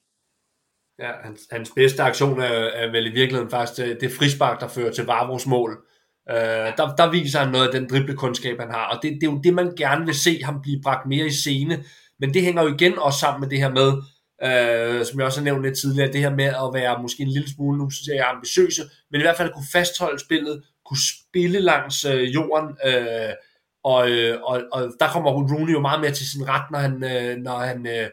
[1.00, 2.46] Ja, hans, hans bedste aktion er,
[2.82, 5.86] er vel i virkeligheden faktisk det, det frispark, der fører til Varvros mål.
[6.32, 6.36] Uh,
[6.78, 9.42] der, der viser han noget af den dribblekundskab, han har, og det, det er jo
[9.44, 11.84] det, man gerne vil se ham blive bragt mere i scene,
[12.20, 13.90] men det hænger jo igen også sammen med det her med,
[14.44, 17.30] øh, som jeg også har nævnt lidt tidligere, det her med at være måske en
[17.30, 20.64] lille smule, nu synes jeg, jeg er ambitiøse, men i hvert fald kunne fastholde spillet,
[20.86, 23.34] kunne spille langs øh, jorden, øh,
[23.84, 27.04] og, øh, og, og der kommer Rooney jo meget mere til sin ret, når han,
[27.04, 28.10] øh, når han øh,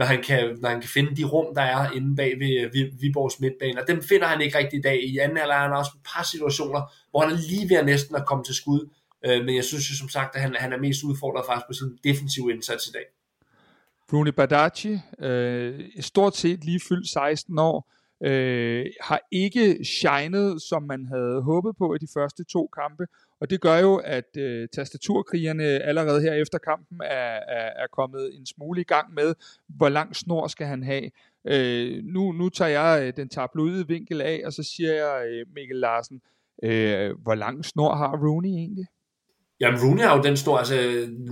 [0.00, 3.00] når han kan, når han kan finde de rum, der er inde bag ved øh,
[3.00, 3.80] Viborgs midtbane.
[3.80, 5.02] Og dem finder han ikke rigtig i dag.
[5.02, 7.86] I anden alder er han også et par situationer, hvor han er lige ved at
[7.86, 8.88] næsten at komme til skud.
[9.26, 11.72] Øh, men jeg synes jo som sagt, at han, han er mest udfordret faktisk på
[11.72, 13.04] sin defensive indsats i dag.
[14.12, 17.90] Rooney Badaci, øh, stort set lige fyldt 16 år,
[18.24, 23.06] øh, har ikke shined, som man havde håbet på i de første to kampe,
[23.40, 28.36] og det gør jo, at øh, tastaturkrigerne allerede her efter kampen er, er, er kommet
[28.38, 29.34] en smule i gang med,
[29.68, 31.10] hvor lang snor skal han have.
[31.44, 35.46] Øh, nu, nu tager jeg øh, den tabloide vinkel af, og så siger jeg, øh,
[35.54, 36.20] Mikkel Larsen,
[36.62, 38.86] øh, hvor lang snor har Rooney egentlig?
[39.60, 40.74] Jamen Rooney har jo den store, altså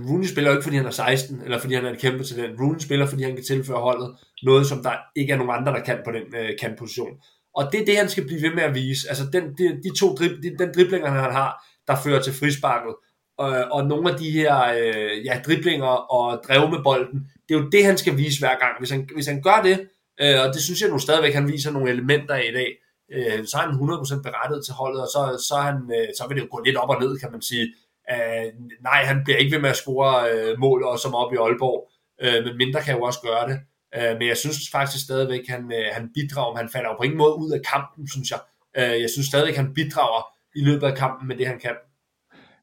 [0.09, 2.59] Rooney spiller jo ikke fordi han er 16, eller fordi han er et kæmpe talent.
[2.59, 5.79] Rooney spiller fordi han kan tilføre holdet noget, som der ikke er nogen andre, der
[5.79, 7.17] kan på den øh, kantposition.
[7.55, 9.09] Og det er det, han skal blive ved med at vise.
[9.09, 12.95] Altså den, de, de to drib, de, den driblinger, han har, der fører til frisparket,
[13.37, 17.59] og, og nogle af de her øh, ja, driblinger og drev med bolden, det er
[17.59, 18.73] jo det, han skal vise hver gang.
[18.79, 19.77] Hvis han, hvis han gør det,
[20.21, 22.69] øh, og det synes jeg nu stadigvæk, han viser nogle elementer af i dag,
[23.13, 26.23] øh, så er han 100% berettet til holdet, og så, så, er han, øh, så
[26.27, 27.67] vil det jo gå lidt op og ned, kan man sige.
[28.11, 31.37] Øh, nej, han bliver ikke ved med at score øh, mål, og som op i
[31.37, 31.91] Aalborg,
[32.23, 33.59] øh, men mindre kan jo også gøre det.
[33.95, 37.17] Øh, men jeg synes faktisk stadigvæk, han, øh, han bidrager, han falder jo på ingen
[37.17, 38.39] måde ud af kampen, synes jeg.
[38.77, 40.23] Øh, jeg synes stadigvæk, han bidrager
[40.55, 41.75] i løbet af kampen med det, han kan.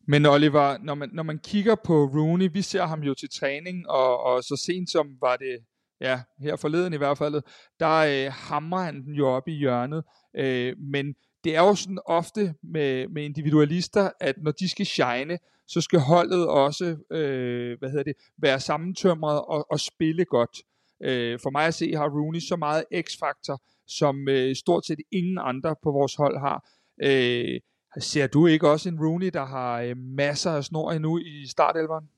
[0.08, 3.88] Men Oliver, når man, når man kigger på Rooney, vi ser ham jo til træning,
[3.88, 5.58] og, og så sent som var det,
[6.00, 7.42] ja, her forleden i hvert fald,
[7.80, 10.04] der øh, hamrer han den jo op i hjørnet.
[10.36, 11.14] Øh, men
[11.46, 15.98] det er jo sådan ofte med, med individualister, at når de skal shine, så skal
[15.98, 20.58] holdet også øh, hvad hedder det, være sammentømret og, og spille godt.
[21.02, 25.38] Øh, for mig at se har Rooney så meget x-faktor, som øh, stort set ingen
[25.40, 26.68] andre på vores hold har.
[27.02, 27.60] Øh,
[27.98, 32.08] ser du ikke også en Rooney, der har øh, masser af snor endnu i startelveren?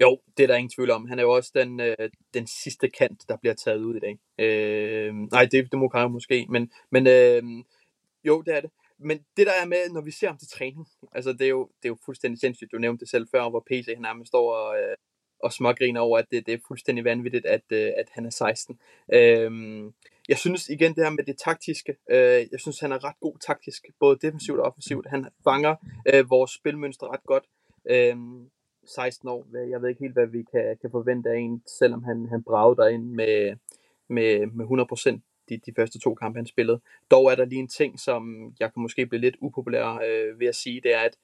[0.00, 1.08] Jo, det er der ingen tvivl om.
[1.08, 1.96] Han er jo også den, øh,
[2.34, 4.18] den sidste kant, der bliver taget ud i dag.
[4.38, 7.42] Øh, nej, det, det må kan måske, men, men øh,
[8.24, 8.70] jo, det er det.
[8.98, 11.70] Men det der er med, når vi ser ham til træning, altså det er jo,
[11.82, 12.72] det er jo fuldstændig sindssygt.
[12.72, 14.96] Du nævnte det selv før, hvor PC han nærmest står og, øh,
[15.42, 18.80] og smågriner over, at det, det er fuldstændig vanvittigt, at, øh, at han er 16.
[19.12, 19.50] Øh,
[20.28, 23.38] jeg synes igen det her med det taktiske, øh, jeg synes han er ret god
[23.38, 25.06] taktisk, både defensivt og offensivt.
[25.06, 25.76] Han fanger
[26.14, 27.44] øh, vores spilmønster ret godt.
[27.90, 28.16] Øh,
[28.86, 32.28] 16 år, jeg ved ikke helt, hvad vi kan, kan forvente af en, selvom han,
[32.28, 33.56] han brager ind med,
[34.08, 34.64] med, med
[35.20, 36.80] 100% de, de første to kampe, han spillede.
[37.10, 40.46] Dog er der lige en ting, som jeg kan måske blive lidt upopulær øh, ved
[40.46, 41.16] at sige, det er, at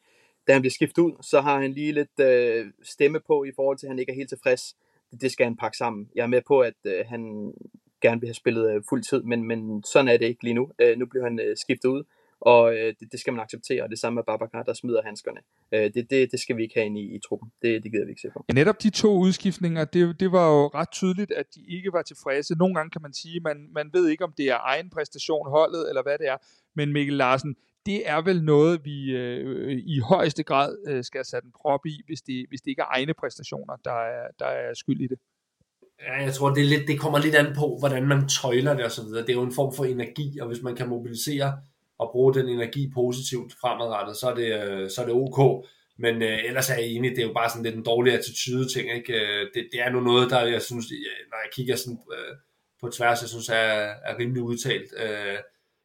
[0.47, 3.79] da han bliver skiftet ud, så har han lige lidt øh, stemme på i forhold
[3.79, 4.77] til, at han ikke er helt tilfreds.
[5.21, 6.11] Det, skal han pakke sammen.
[6.15, 7.53] Jeg er med på, at øh, han
[8.01, 10.71] gerne vil have spillet øh, fuld tid, men, men sådan er det ikke lige nu.
[10.79, 12.05] Øh, nu bliver han øh, skiftet ud,
[12.53, 13.83] og øh, det, det skal man acceptere.
[13.83, 15.41] Og det samme med Babacar, der smider handskerne.
[15.73, 17.49] Øh, det, det, det skal vi ikke have ind i, i truppen.
[17.63, 18.45] Det, det gider vi ikke se på.
[18.49, 22.03] Ja, netop de to udskiftninger, det, det var jo ret tydeligt, at de ikke var
[22.03, 22.55] tilfredse.
[22.55, 25.89] Nogle gange kan man sige, man, man ved ikke, om det er egen præstation, holdet,
[25.89, 26.37] eller hvad det er.
[26.77, 31.47] Men Mikkel Larsen, det er vel noget, vi øh, i højeste grad øh, skal sætte
[31.47, 34.75] en prop i, hvis det, hvis det ikke er egne præstationer, der er, der er
[34.75, 35.19] skyld i det.
[36.03, 38.85] Ja, jeg tror, det, er lidt, det kommer lidt an på, hvordan man tøjler det
[38.85, 39.23] og så videre.
[39.23, 41.53] Det er jo en form for energi, og hvis man kan mobilisere
[41.99, 45.67] og bruge den energi positivt fremadrettet, så er det, øh, så er det ok.
[45.99, 48.69] Men øh, ellers er jeg enig, det er jo bare sådan lidt en dårlig attitude
[48.69, 48.95] ting.
[48.97, 49.13] Ikke?
[49.13, 50.87] Øh, det, det er nu noget, der jeg synes,
[51.31, 52.37] når jeg kigger sådan, øh,
[52.81, 53.79] på tværs, jeg synes er,
[54.09, 54.91] er rimelig udtalt.
[55.03, 55.39] Øh,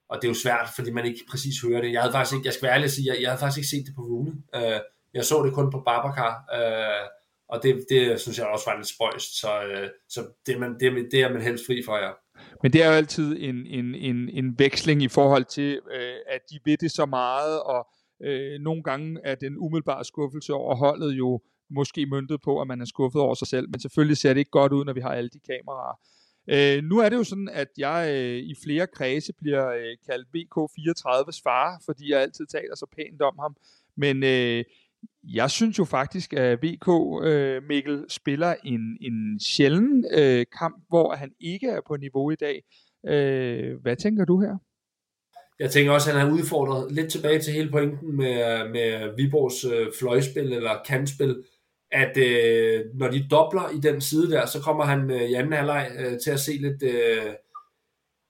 [0.09, 1.91] og det er jo svært, fordi man ikke præcis hører det.
[1.91, 3.73] Jeg havde faktisk ikke, jeg skal være ærlig at sige, jeg, jeg havde faktisk ikke
[3.73, 4.35] set det på Rooney.
[4.55, 4.79] Øh,
[5.13, 6.33] jeg så det kun på Babacar.
[6.57, 7.05] Øh,
[7.49, 11.07] og det, det synes jeg også var lidt spøjst, så, øh, så det, man, det,
[11.11, 12.11] det er man helst fri for, ja.
[12.63, 16.41] Men det er jo altid en, en, en, en veksling i forhold til, øh, at
[16.49, 17.87] de ved det så meget, og
[18.23, 22.81] øh, nogle gange er den umiddelbare skuffelse over holdet jo måske myntet på, at man
[22.81, 25.09] er skuffet over sig selv, men selvfølgelig ser det ikke godt ud, når vi har
[25.09, 25.99] alle de kameraer.
[26.47, 30.27] Øh, nu er det jo sådan, at jeg øh, i flere kredse bliver øh, kaldt
[30.27, 33.55] VK34's far, fordi jeg altid taler så pænt om ham,
[33.95, 34.63] men øh,
[35.23, 36.87] jeg synes jo faktisk, at VK
[37.23, 42.35] øh, Mikkel spiller en, en sjælden øh, kamp, hvor han ikke er på niveau i
[42.35, 42.63] dag.
[43.07, 44.57] Øh, hvad tænker du her?
[45.59, 49.65] Jeg tænker også, at han har udfordret lidt tilbage til hele pointen med, med Viborgs
[49.65, 51.43] øh, fløjspil eller kantspil,
[51.91, 55.53] at øh, når de dobler i den side der, så kommer han øh, i anden
[55.53, 56.83] halvleg øh, til at se lidt...
[56.83, 57.33] Øh,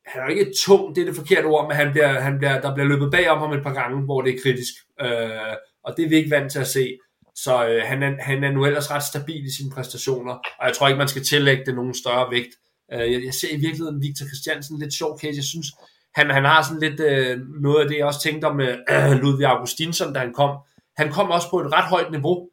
[0.05, 2.61] han er jo ikke tung, det er det forkerte ord, men han bliver, han bliver,
[2.61, 4.73] der bliver løbet bagom ham et par gange, hvor det er kritisk.
[5.01, 6.97] Øh, og det er vi ikke vant til at se.
[7.35, 10.75] Så øh, han, er, han er nu ellers ret stabil i sine præstationer, og jeg
[10.75, 12.53] tror ikke, man skal tillægge det nogen større vægt.
[12.93, 15.35] Øh, jeg, jeg ser i virkeligheden Victor Christiansen lidt sjov case.
[15.35, 15.67] Jeg synes,
[16.15, 18.77] han, han har sådan lidt øh, noget af det, jeg også tænkte om øh,
[19.21, 20.57] Ludvig Augustinsson, da han kom.
[20.97, 22.49] Han kom også på et ret højt niveau,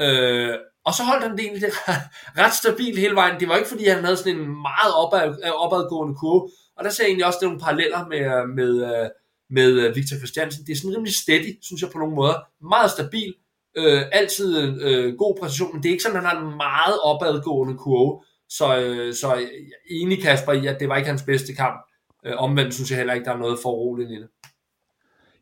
[0.00, 0.54] øh,
[0.86, 1.70] og så holdt han det egentlig
[2.42, 3.40] ret stabilt hele vejen.
[3.40, 6.90] Det var ikke, fordi han havde sådan en meget opad, øh, opadgående kurve, og der
[6.90, 9.08] ser jeg egentlig også nogle paralleller med, øh, med, øh,
[9.50, 10.66] med øh, Victor Christiansen.
[10.66, 12.34] Det er sådan rimelig steady, synes jeg på nogle måder.
[12.62, 13.34] Meget stabil,
[13.76, 16.96] øh, altid øh, god præcision, men det er ikke sådan, at han har en meget
[17.02, 18.22] opadgående kurve.
[18.48, 19.48] Så, øh, så øh,
[19.90, 21.76] enig Kasper i, at det var ikke hans bedste kamp.
[22.26, 24.28] Øh, omvendt synes jeg heller ikke, der er noget for roligt i det.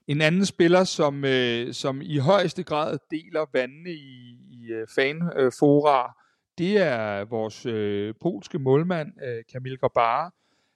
[0.09, 6.05] En anden spiller, som, øh, som i højeste grad deler vandene i, i øh, fanfora,
[6.05, 6.13] øh,
[6.59, 10.31] det er vores øh, polske målmand, øh, Kamil Grabara,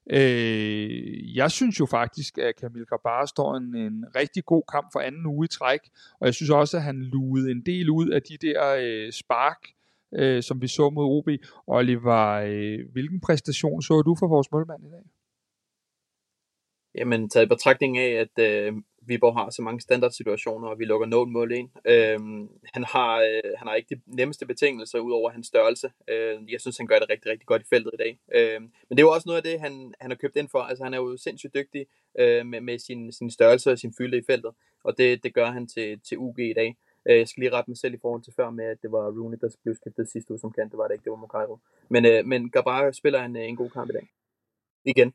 [0.07, 5.01] Øh, jeg synes jo faktisk, at Kamil Grabara står en, en rigtig god kamp for
[5.01, 5.81] anden uge i træk,
[6.21, 9.59] og jeg synes også, at han lugede en del ud af de der øh, spark,
[10.15, 11.29] øh, som vi så mod OB.
[11.67, 15.05] Oliver, øh, hvilken præstation så du for vores målmand i dag?
[16.95, 18.73] Jamen, taget i betragtning af, at øh,
[19.11, 21.69] Viborg har så mange standardsituationer, og vi lukker nogen mål ind.
[21.85, 25.91] Øhm, han, har, øh, han har ikke de nemmeste betingelser, ud over hans størrelse.
[26.09, 28.13] Øh, jeg synes, han gør det rigtig, rigtig godt i feltet i dag.
[28.35, 30.59] Øh, men det er jo også noget af det, han, han har købt ind for.
[30.59, 31.87] Altså, han er jo sindssygt dygtig
[32.19, 34.51] øh, med, med sin, sin størrelse og sin fylde i feltet,
[34.85, 36.77] og det, det gør han til, til UG i dag.
[37.09, 39.05] Øh, jeg skal lige rette mig selv i forhold til før med, at det var
[39.19, 40.73] Rooney, der blev skiftet sidste uge som kant.
[40.73, 41.59] Det var det ikke, det var Mokairo.
[41.89, 44.09] Men, øh, men Gabar spiller en, øh, en god kamp i dag.
[44.85, 45.13] Igen.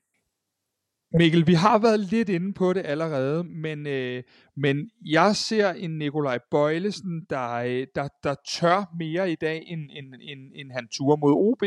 [1.18, 4.24] Mikkel, vi har været lidt inde på det allerede, men, øh,
[4.56, 9.82] men jeg ser en Nikolaj Bøjlesen, der, øh, der, der tør mere i dag, end,
[9.82, 11.64] end, end, end han turer mod OB.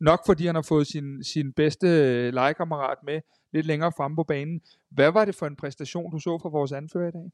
[0.00, 3.20] Nok fordi han har fået sin, sin bedste øh, legekammerat med
[3.52, 4.60] lidt længere fremme på banen.
[4.90, 7.30] Hvad var det for en præstation, du så fra vores anfører i dag?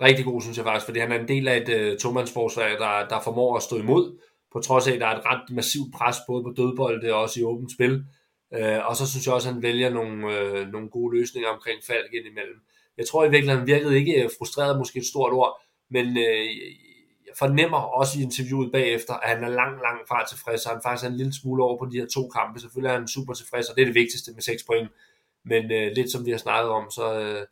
[0.00, 3.08] Rigtig god, synes jeg faktisk, fordi han er en del af et øh, tomandsforsvar, der,
[3.08, 4.18] der formår at stå imod,
[4.52, 7.40] på trods af, at der er et ret massivt pres både på dødbolde og også
[7.40, 8.04] i åbent spil.
[8.54, 11.78] Øh, og så synes jeg også, at han vælger nogle, øh, nogle gode løsninger omkring
[11.86, 12.60] Falk indimellem.
[12.98, 16.46] Jeg tror i virkeligheden, han virkede ikke øh, frustreret, måske et stort ord, men øh,
[17.26, 20.80] jeg fornemmer også i interviewet bagefter, at han er langt, langt fra tilfreds, og han
[20.84, 22.60] faktisk er en lille smule over på de her to kampe.
[22.60, 24.88] Selvfølgelig er han super tilfreds, og det er det vigtigste med 6 point.
[25.44, 27.46] Men øh, lidt som vi har snakket om, så, øh,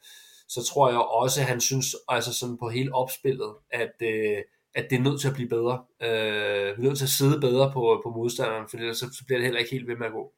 [0.48, 4.38] så tror jeg også, at han synes, altså sådan på hele opspillet, at, øh,
[4.74, 5.84] at det er nødt til at blive bedre.
[6.02, 9.24] Øh, vi er nødt til at sidde bedre på, på modstanderen, for ellers så, så
[9.26, 10.32] bliver det heller ikke helt ved med at gå.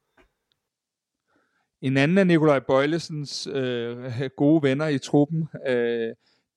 [1.83, 6.09] En anden af Nikolaj Bøjlesens øh, gode venner i truppen, øh,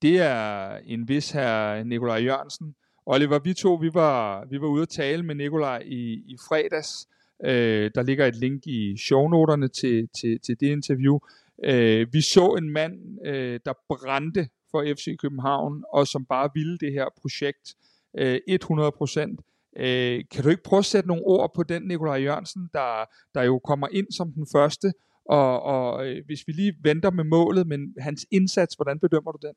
[0.02, 2.74] det er en vis her Nikolaj Jørgensen.
[3.06, 7.08] Oliver, vi to, vi var, vi var ude at tale med Nikolaj i, i fredags.
[7.44, 11.18] Øh, der ligger et link i shownoterne til, til, til det interview.
[11.64, 16.78] Øh, vi så en mand, øh, der brændte for FC København, og som bare ville
[16.78, 17.74] det her projekt
[18.18, 19.40] øh, 100 procent.
[19.76, 23.04] Øh, kan du ikke prøve at sætte nogle ord på den Nikolaj Jørgensen, der,
[23.34, 24.92] der jo kommer ind som den første,
[25.28, 29.38] og, og øh, hvis vi lige venter med målet, men hans indsats, hvordan bedømmer du
[29.46, 29.54] den?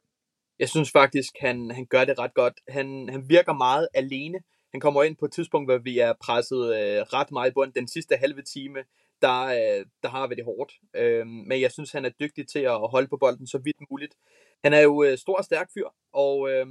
[0.60, 2.54] Jeg synes faktisk, han, han gør det ret godt.
[2.68, 4.40] Han, han virker meget alene.
[4.72, 7.74] Han kommer ind på et tidspunkt, hvor vi er presset øh, ret meget i bund.
[7.74, 8.80] Den sidste halve time,
[9.22, 10.74] der, øh, der har vi det hårdt.
[10.96, 14.16] Øh, men jeg synes, han er dygtig til at holde på bolden så vidt muligt.
[14.64, 16.68] Han er jo øh, stor og stærk fyr, og øh,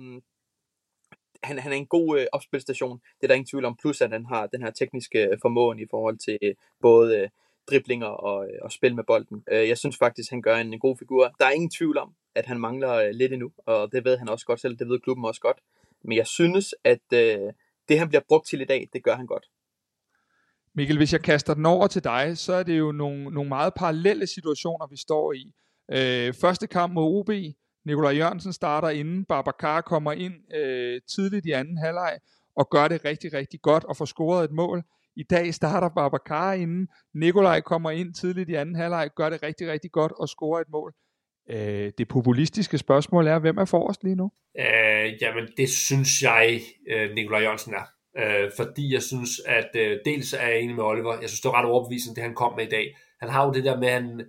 [1.43, 2.99] han, han er en god øh, opspilstation.
[2.99, 3.77] Det er der ingen tvivl om.
[3.77, 7.29] Plus at han har den her tekniske øh, formåen i forhold til øh, både øh,
[7.71, 9.45] driblinger og, øh, og spil med bolden.
[9.53, 11.35] Øh, jeg synes faktisk, han gør en, god figur.
[11.41, 14.29] Der er ingen tvivl om, at han mangler øh, lidt endnu, og det ved han
[14.29, 14.77] også godt selv.
[14.77, 15.59] Det ved klubben også godt.
[16.05, 17.01] Men jeg synes, at
[17.89, 19.47] det han bliver brugt til i dag, det gør han godt.
[20.75, 23.73] Mikkel, hvis jeg kaster den over til dig, så er det jo nogle, nogle meget
[23.75, 25.53] parallelle situationer, vi står i.
[25.93, 27.31] Øh, første kamp mod OB,
[27.85, 32.19] Nikolaj Jørgensen starter inden, Babacar kommer ind øh, tidligt i anden halvleg
[32.57, 34.85] og gør det rigtig, rigtig godt og får scoret et mål.
[35.19, 39.69] I dag starter Babacar inden, Nikolaj kommer ind tidligt i anden halvleg, gør det rigtig,
[39.69, 40.95] rigtig godt og scorer et mål.
[41.51, 44.31] Øh, det populistiske spørgsmål er, hvem er forrest lige nu?
[44.59, 46.61] Øh, jamen, det synes jeg,
[46.91, 47.87] øh, Nikolaj Jørgensen er.
[48.19, 51.49] Øh, fordi jeg synes, at øh, dels er jeg enig med Oliver, jeg synes, det
[51.49, 52.97] er ret overbevisende, det han kom med i dag.
[53.21, 54.21] Han har jo det der med, at han,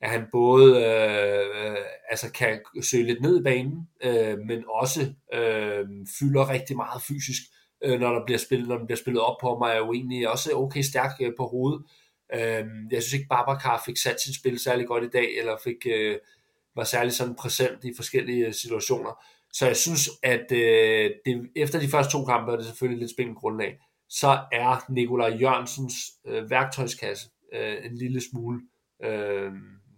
[0.00, 1.76] at han både øh,
[2.10, 5.00] altså kan søge lidt ned i banen, øh, men også
[5.34, 5.84] øh,
[6.18, 7.42] fylder rigtig meget fysisk,
[7.84, 10.28] øh, når der bliver spillet, når der bliver spillet op på mig, er jo egentlig
[10.28, 11.82] også okay stærk øh, på hovedet.
[12.34, 15.86] Øh, jeg synes ikke, Babacar fik sat sit spil særlig godt i dag, eller fik
[15.86, 16.18] øh,
[16.76, 19.24] var særlig sådan præsent i forskellige øh, situationer.
[19.52, 23.10] Så jeg synes, at øh, det, efter de første to kampe er det selvfølgelig lidt
[23.10, 23.78] spændende grundlag,
[24.08, 25.94] så er Nikolaj Jørgensens
[26.26, 28.60] øh, værktøjskasse øh, en lille smule
[29.04, 29.52] øh,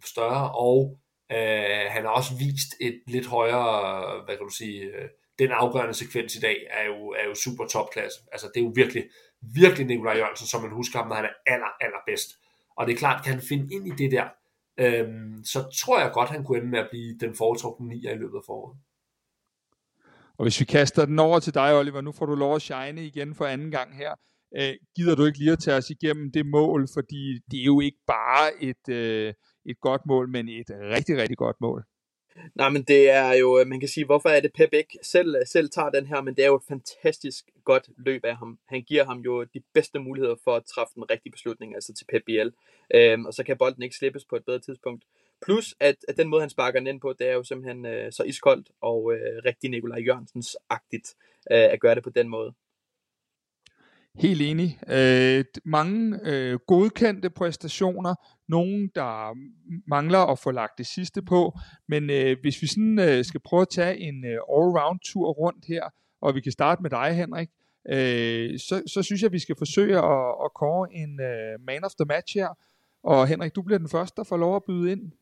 [0.05, 0.99] større, og
[1.33, 5.09] øh, han har også vist et lidt højere, hvad kan du sige, øh,
[5.39, 8.21] den afgørende sekvens i dag er jo, er jo super topklasse.
[8.33, 9.05] Altså det er jo virkelig,
[9.41, 12.31] virkelig Nikolaj Jørgensen, som man husker ham, når han er aller, aller bedst.
[12.77, 14.29] Og det er klart, kan han finde ind i det der,
[14.79, 18.19] øhm, så tror jeg godt, han kunne ende med at blive den foretrukne nier i
[18.19, 18.79] løbet af foråret.
[20.39, 23.07] Og hvis vi kaster den over til dig, Oliver, nu får du lov at shine
[23.07, 24.15] igen for anden gang her.
[24.57, 27.81] Øh, gider du ikke lige at tage os igennem det mål, fordi det er jo
[27.81, 29.35] ikke bare et, øh,
[29.67, 31.85] et godt mål, men et rigtig, rigtig godt mål.
[32.55, 35.37] Nej, men det er jo, øh, man kan sige, hvorfor er det Pep ikke selv,
[35.37, 38.59] øh, selv tager den her, men det er jo et fantastisk godt løb af ham.
[38.69, 42.05] Han giver ham jo de bedste muligheder for at træffe den rigtige beslutning, altså til
[42.05, 42.53] Pep Biel.
[42.95, 45.05] Øhm, og så kan bolden ikke slippes på et bedre tidspunkt.
[45.45, 48.13] Plus, at, at den måde, han sparker den ind på, det er jo simpelthen øh,
[48.13, 51.15] så iskoldt og øh, rigtig Nikolaj Jørgensens-agtigt
[51.51, 52.55] øh, at gøre det på den måde.
[54.15, 54.79] Helt enig.
[54.89, 58.15] Øh, mange øh, godkendte præstationer,
[58.49, 59.37] nogen der
[59.89, 63.63] mangler at få lagt det sidste på, men øh, hvis vi sådan øh, skal prøve
[63.63, 65.85] at tage en øh, all-round tur rundt her,
[66.21, 67.49] og vi kan starte med dig, Henrik,
[67.89, 71.85] øh, så, så synes jeg, at vi skal forsøge at, at kåre en øh, man
[71.85, 72.49] of the match her.
[73.03, 75.13] Og Henrik, du bliver den første, der får lov at byde ind.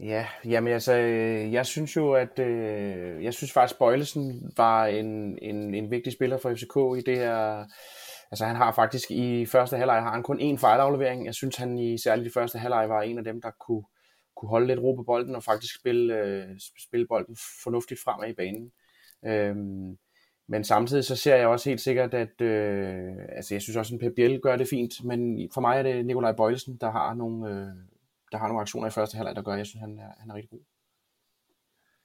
[0.00, 5.38] Ja, jamen altså, øh, jeg synes jo, at øh, jeg synes faktisk, Bøjlesen var en,
[5.42, 7.64] en, en vigtig spiller for FCK i det her.
[8.30, 11.26] Altså han har faktisk i første halvleg har han kun én fejlaflevering.
[11.26, 13.82] Jeg synes, han i særligt i første halvleg var en af dem, der kunne,
[14.36, 18.32] kunne holde lidt ro på bolden og faktisk spille, øh, spille bolden fornuftigt fremad i
[18.32, 18.72] banen.
[19.24, 19.98] Øhm,
[20.48, 24.00] men samtidig så ser jeg også helt sikkert, at øh, altså jeg synes også, at
[24.00, 27.50] Pep Biel gør det fint, men for mig er det Nikolaj Bøjlesen, der har nogle,
[27.50, 27.68] øh,
[28.32, 30.34] der har nogle aktioner i første halvleg, der gør, jeg synes, han er, han er
[30.34, 30.69] rigtig god.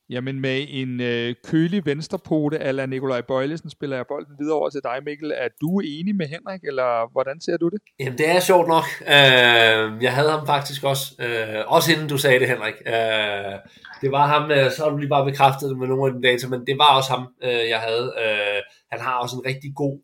[0.10, 4.82] Jamen med en øh, kølig venstrepote ala Nikolaj Bøjlesen spiller jeg bolden videre over til
[4.84, 5.32] dig, Mikkel.
[5.36, 7.80] Er du enig med Henrik, eller hvordan ser du det?
[8.00, 8.84] Jamen det er sjovt nok.
[9.02, 12.76] Øh, jeg havde ham faktisk også, øh, også inden du sagde det, Henrik.
[12.88, 13.56] Øh,
[14.02, 16.28] det var ham, øh, så har du lige bare bekræftet det med nogle af de
[16.28, 18.14] data, men det var også ham, øh, jeg havde.
[18.24, 19.98] Øh, han har også en rigtig god,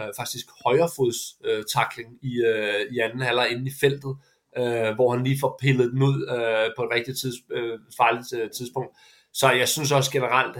[0.00, 4.12] øh, faktisk højrefods øh, tackling i, øh, i anden halvleg inde i feltet,
[4.58, 8.28] øh, hvor han lige får pillet den ud øh, på et rigtig tids, øh, farligt
[8.38, 8.92] øh, tidspunkt.
[9.40, 10.56] Så jeg synes også generelt,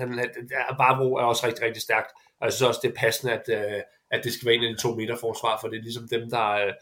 [0.70, 2.11] at Barbro er også rigtig, rigtig stærkt.
[2.41, 4.74] Og jeg synes også, det er passende, at, øh, at det skal være en af
[4.74, 6.72] de to meter forsvar, for det er ligesom dem, der, øh,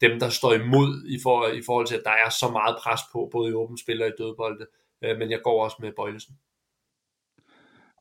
[0.00, 3.00] dem, der står imod i, for, i forhold til, at der er så meget pres
[3.12, 4.66] på, både i åbent spil og i dødbolde.
[5.04, 6.34] Øh, men jeg går også med Bøjlesen.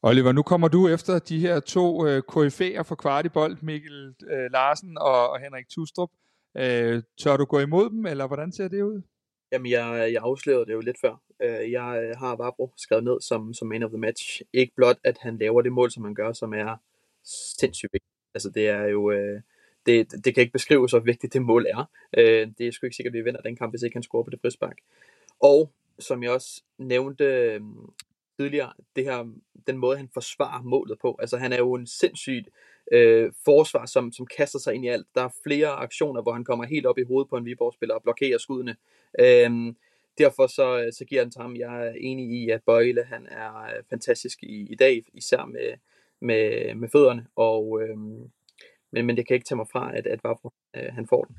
[0.03, 4.97] Oliver, nu kommer du efter de her to øh, KF'er for kvartibold, Mikkel øh, Larsen
[4.97, 6.09] og, og Henrik Tustrup.
[6.57, 9.01] Øh, tør du gå imod dem, eller hvordan ser det ud?
[9.51, 11.21] Jamen, jeg, jeg afslørede det jo lidt før.
[11.41, 14.41] Øh, jeg øh, har Vabro skrevet ned som, som man of the match.
[14.53, 16.77] Ikke blot, at han laver det mål, som han gør, som er
[17.59, 18.13] sindssygt vigtigt.
[18.33, 19.11] Altså, det er jo...
[19.11, 19.41] Øh,
[19.85, 21.89] det, det kan ikke beskrives, hvor vigtigt det mål er.
[22.57, 24.29] Det er sgu ikke sikkert, at vi vinder den kamp, hvis ikke han scorer på
[24.29, 24.77] det frispark.
[25.39, 27.59] Og som jeg også nævnte
[28.39, 29.33] tidligere, det her,
[29.67, 31.17] den måde, han forsvarer målet på.
[31.19, 32.49] Altså, han er jo en sindssygt
[32.91, 35.07] øh, forsvar, som, som kaster sig ind i alt.
[35.15, 38.03] Der er flere aktioner, hvor han kommer helt op i hovedet på en Viborg-spiller og
[38.03, 38.75] blokerer skuddene.
[39.19, 39.73] Øh,
[40.17, 41.55] derfor så, øh, så giver han til ham.
[41.55, 45.73] Jeg er enig i, at Bøjle han er øh, fantastisk i, i dag, især med,
[46.21, 47.27] med, med fødderne.
[47.35, 47.97] Og, øh,
[48.91, 51.35] men, men det kan ikke tage mig fra, at, at Vavro, øh, han får den.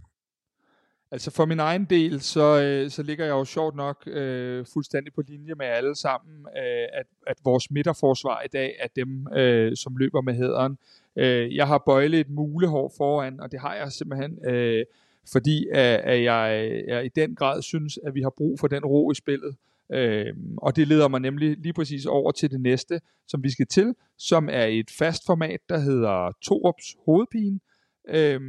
[1.13, 5.13] Altså for min egen del, så, øh, så ligger jeg jo sjovt nok øh, fuldstændig
[5.15, 9.77] på linje med alle sammen, øh, at, at vores midterforsvar i dag er dem, øh,
[9.77, 10.79] som løber med hæderen.
[11.17, 14.85] Øh, jeg har bøjlet et mulehår foran, og det har jeg simpelthen, øh,
[15.33, 18.85] fordi at, at jeg, jeg i den grad synes, at vi har brug for den
[18.85, 19.57] ro i spillet.
[19.93, 23.67] Øh, og det leder mig nemlig lige præcis over til det næste, som vi skal
[23.67, 27.61] til, som er et fast format, der hedder Torups hovedpine.
[28.09, 28.41] Øh,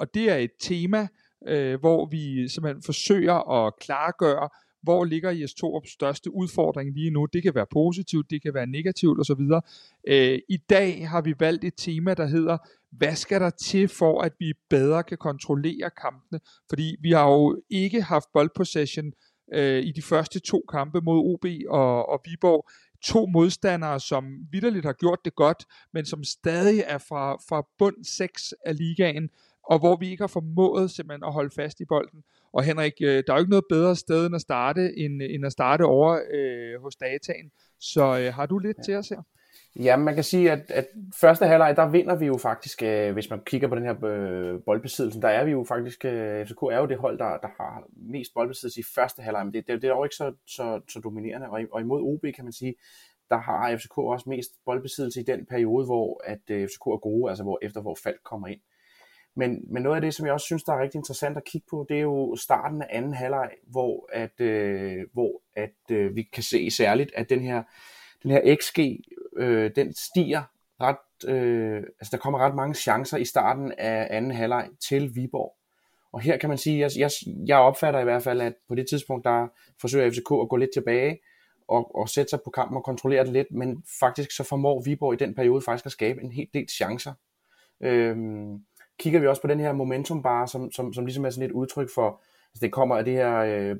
[0.00, 1.08] og det er et tema,
[1.48, 4.48] øh, hvor vi simpelthen forsøger at klargøre,
[4.82, 7.26] hvor ligger Jes Torups største udfordring lige nu.
[7.32, 9.40] Det kan være positivt, det kan være negativt osv.
[10.08, 12.58] Øh, I dag har vi valgt et tema, der hedder,
[12.90, 16.40] hvad skal der til for, at vi bedre kan kontrollere kampene?
[16.68, 19.12] Fordi vi har jo ikke haft boldpossession
[19.54, 22.68] øh, i de første to kampe mod OB og, og Viborg.
[23.04, 28.04] To modstandere, som vidderligt har gjort det godt, men som stadig er fra, fra bund
[28.04, 29.30] 6 af ligaen
[29.64, 32.24] og hvor vi ikke har formået simpelthen at holde fast i bolden.
[32.52, 35.46] Og Henrik, øh, der er jo ikke noget bedre sted end at starte, end, end
[35.46, 37.50] at starte over øh, hos dataen.
[37.80, 38.82] Så øh, har du lidt ja.
[38.82, 39.22] til os her?
[39.76, 43.30] Ja, man kan sige, at, at første halvleg, der vinder vi jo faktisk, øh, hvis
[43.30, 46.78] man kigger på den her øh, boldbesiddelse, der er vi jo faktisk, øh, FCK er
[46.78, 49.90] jo det hold, der, der har mest boldbesiddelse i første halvleg, men det, det, det
[49.90, 52.74] er jo ikke så, så, så dominerende, og, og imod OB kan man sige,
[53.30, 57.30] der har FCK også mest boldbesiddelse i den periode, hvor at øh, FCK er gode,
[57.30, 58.60] altså hvor efter hvor Falk kommer ind.
[59.36, 61.66] Men, men noget af det, som jeg også synes, der er rigtig interessant at kigge
[61.70, 66.22] på, det er jo starten af anden halvleg, hvor, at, øh, hvor at, øh, vi
[66.22, 67.62] kan se særligt, at den her,
[68.22, 68.78] den her XG,
[69.36, 70.42] øh, den stiger
[70.80, 75.56] ret, øh, altså der kommer ret mange chancer i starten af anden halvleg til Viborg.
[76.12, 77.10] Og her kan man sige, jeg, jeg,
[77.46, 79.48] jeg opfatter i hvert fald, at på det tidspunkt, der
[79.80, 81.18] forsøger FCK at gå lidt tilbage,
[81.68, 85.14] og, og sætte sig på kampen og kontrollere det lidt, men faktisk så formår Viborg
[85.14, 87.12] i den periode faktisk at skabe en helt del chancer.
[87.80, 88.64] Øhm,
[88.98, 91.52] kigger vi også på den her momentum bar, som, som, som ligesom er sådan et
[91.52, 92.22] udtryk for,
[92.52, 93.76] altså det kommer af det her øh,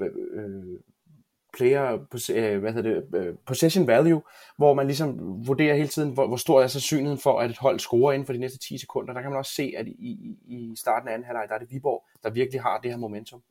[0.00, 0.80] øh, øh,
[1.56, 1.92] player,
[2.34, 4.22] øh, hvad hedder det, øh, possession value,
[4.56, 7.78] hvor man ligesom vurderer hele tiden, hvor, hvor stor er sandsynligheden for, at et hold
[7.78, 9.14] scorer inden for de næste 10 sekunder.
[9.14, 11.70] Der kan man også se, at i, i starten af anden halvleg, der er det
[11.70, 13.42] Viborg, der virkelig har det her momentum.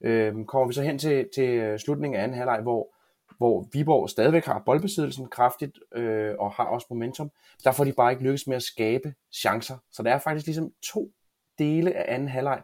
[0.00, 2.95] Øh, kommer vi så hen til, til slutningen af anden halvleg, hvor
[3.38, 7.30] hvor Viborg stadigvæk har boldbesiddelsen kraftigt øh, og har også momentum.
[7.64, 9.76] Der får de bare ikke lykkes med at skabe chancer.
[9.90, 11.10] Så der er faktisk ligesom to
[11.58, 12.62] dele af anden halvleg,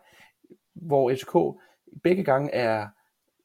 [0.74, 1.62] hvor FCK
[2.02, 2.88] begge gange er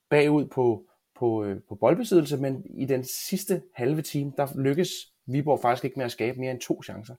[0.10, 0.84] bagud på,
[1.20, 4.90] på, øh, på boldbesiddelse, men i den sidste halve time, der lykkes
[5.26, 7.16] Viborg faktisk ikke med at skabe mere end to chancer.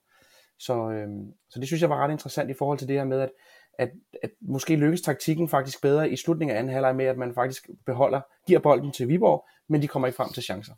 [0.59, 1.07] Så, øh,
[1.49, 3.31] så det synes jeg var ret interessant i forhold til det her med, at
[3.79, 3.91] at,
[4.23, 7.69] at måske lykkes taktikken faktisk bedre i slutningen af anden halvleg med, at man faktisk
[7.85, 10.73] beholder, giver bolden til Viborg, men de kommer ikke frem til chancer.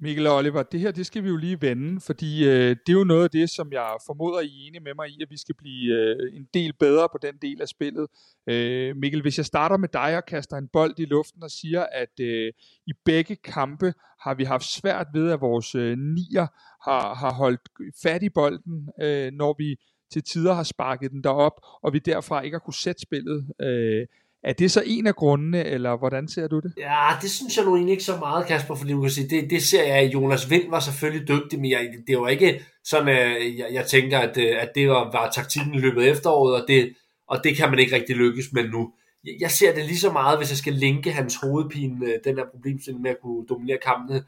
[0.00, 2.92] Mikkel og Oliver, det her det skal vi jo lige vende, fordi øh, det er
[2.92, 5.38] jo noget af det, som jeg formoder, I er enige med mig i, at vi
[5.38, 8.06] skal blive øh, en del bedre på den del af spillet.
[8.48, 11.86] Øh, Mikkel, hvis jeg starter med dig og kaster en bold i luften og siger,
[11.92, 12.52] at øh,
[12.86, 16.46] i begge kampe har vi haft svært ved, at vores øh, nier
[16.90, 17.60] har, har holdt
[18.02, 19.76] fat i bolden, øh, når vi
[20.12, 23.46] til tider har sparket den derop, og vi derfra ikke har kunne sætte spillet.
[23.62, 24.06] Øh,
[24.42, 26.72] er det så en af grundene, eller hvordan ser du det?
[26.78, 29.50] Ja, det synes jeg nu egentlig ikke så meget, Kasper, fordi man kan sige, det,
[29.50, 33.58] det ser jeg, Jonas Vind var selvfølgelig dygtig, men jeg, det var ikke sådan, at
[33.58, 36.94] jeg, jeg tænker, at, at det var, var taktikken i løbet af efteråret, og det,
[37.28, 38.92] og det kan man ikke rigtig lykkes med nu.
[39.24, 42.36] Jeg, jeg ser det lige så meget, hvis jeg skal linke hans hovedpine, øh, den
[42.36, 44.22] her problemstilling med at kunne dominere kampene,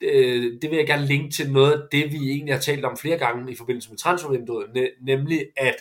[0.00, 2.96] øh, det vil jeg gerne linke til noget af det, vi egentlig har talt om
[2.96, 5.76] flere gange i forbindelse med transfervinduet, ne- nemlig at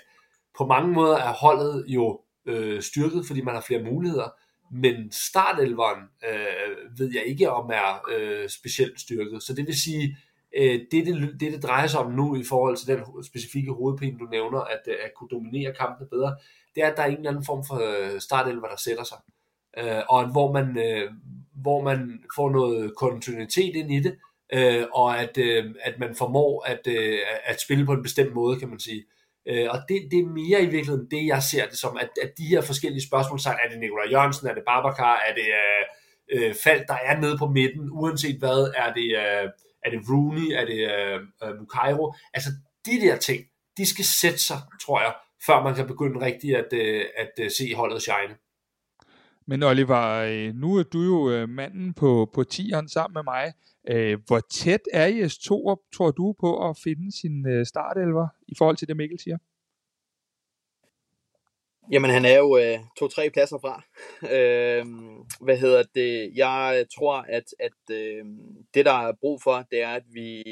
[0.57, 4.29] på mange måder er holdet jo øh, styrket, fordi man har flere muligheder,
[4.71, 9.43] men startelveren øh, ved jeg ikke om er øh, specielt styrket.
[9.43, 10.17] Så det vil sige,
[10.57, 14.19] øh, det, det, det det drejer sig om nu i forhold til den specifikke hovedpine,
[14.19, 16.35] du nævner, at, øh, at kunne dominere kampene bedre,
[16.75, 19.17] det er, at der er en eller anden form for øh, startelver, der sætter sig.
[19.77, 21.11] Øh, og hvor man, øh,
[21.61, 24.15] hvor man får noget kontinuitet ind i det,
[24.53, 28.59] øh, og at, øh, at man formår at, øh, at spille på en bestemt måde,
[28.59, 29.05] kan man sige.
[29.47, 32.31] Øh, og det, det er mere i virkeligheden det, jeg ser det som, at, at
[32.37, 35.83] de her forskellige spørgsmål, så er det Nikolaj Jørgensen, er det Babacar, er det øh,
[36.31, 39.49] øh, Fald, der er nede på midten, uanset hvad, er det, øh,
[39.85, 42.49] er det Rooney, er det øh, øh Mukairo, altså
[42.85, 43.43] de der ting,
[43.77, 45.13] de skal sætte sig, tror jeg,
[45.45, 48.35] før man kan begynde rigtigt at, øh, at, at se holdet shine.
[49.47, 53.53] Men Oliver, øh, nu er du jo øh, manden på, på tieren sammen med mig.
[53.89, 58.77] Øh, hvor tæt er IS 2 tror du på at finde sin startelver i forhold
[58.77, 59.37] til det Mikkel siger?
[61.91, 63.83] Jamen han er jo øh, to-tre pladser fra.
[64.35, 64.85] øh,
[65.41, 66.31] hvad hedder det?
[66.35, 68.25] Jeg tror, at, at øh,
[68.73, 70.43] det der er brug for, det er, at vi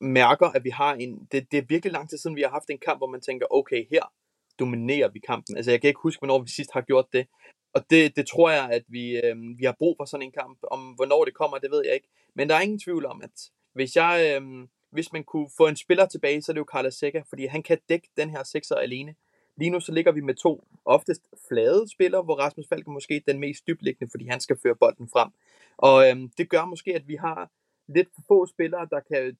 [0.00, 1.28] mærker, at vi har en...
[1.32, 3.46] Det, det er virkelig lang tid siden, vi har haft en kamp, hvor man tænker,
[3.50, 4.12] okay, her
[4.58, 5.56] dominerer vi kampen.
[5.56, 7.26] Altså jeg kan ikke huske, hvornår vi sidst har gjort det.
[7.74, 10.58] Og det, det tror jeg, at vi, øh, vi har brug for sådan en kamp.
[10.70, 12.08] Om hvornår det kommer, det ved jeg ikke.
[12.34, 14.40] Men der er ingen tvivl om, at hvis jeg...
[14.42, 17.46] Øh, hvis man kunne få en spiller tilbage, så er det jo Carlos Seca, fordi
[17.46, 19.14] han kan dække den her sekser alene.
[19.56, 23.22] Lige nu så ligger vi med to oftest flade spillere, hvor Rasmus Falk er måske
[23.26, 25.30] den mest dybliggende, fordi han skal føre bolden frem.
[25.76, 27.50] Og øh, det gør måske, at vi har
[27.88, 29.36] lidt for få spillere, der kan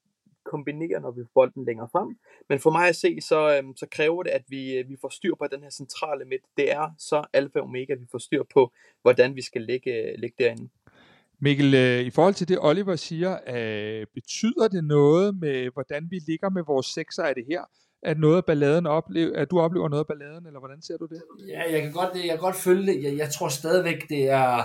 [0.51, 2.09] kombinere, når vi får bolden længere frem.
[2.49, 5.09] Men for mig at se, så, øhm, så kræver det, at vi, øh, vi får
[5.09, 6.43] styr på den her centrale midt.
[6.57, 8.73] Det er så alfa og omega, at vi får styr på,
[9.03, 10.69] hvordan vi skal ligge, ligge derinde.
[11.39, 16.19] Mikkel, øh, i forhold til det Oliver siger, øh, betyder det noget med, hvordan vi
[16.27, 17.23] ligger med vores sekser?
[17.23, 17.63] Er det her,
[18.03, 21.07] at noget af balladen opleve, at du oplever noget af balladen, eller hvordan ser du
[21.07, 21.23] det?
[21.49, 23.03] Ja, jeg kan godt, jeg kan godt følge det.
[23.03, 24.63] Jeg, jeg tror stadigvæk, det er,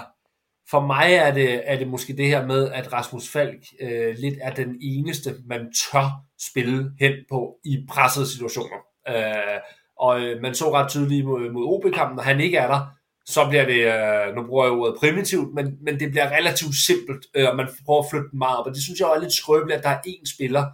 [0.71, 4.35] for mig er det, er det måske det her med, at Rasmus Falk øh, lidt
[4.41, 8.77] er den eneste, man tør spille hen på i pressede situationer.
[9.09, 9.59] Øh,
[9.99, 12.79] og øh, man så ret tydeligt mod, mod OB-kampen, når han ikke er der,
[13.25, 17.25] så bliver det, øh, nu bruger jeg ordet primitivt, men, men det bliver relativt simpelt,
[17.35, 19.33] øh, og man prøver at flytte den meget op, og det synes jeg er lidt
[19.33, 20.65] skrøbeligt, at der er én spiller,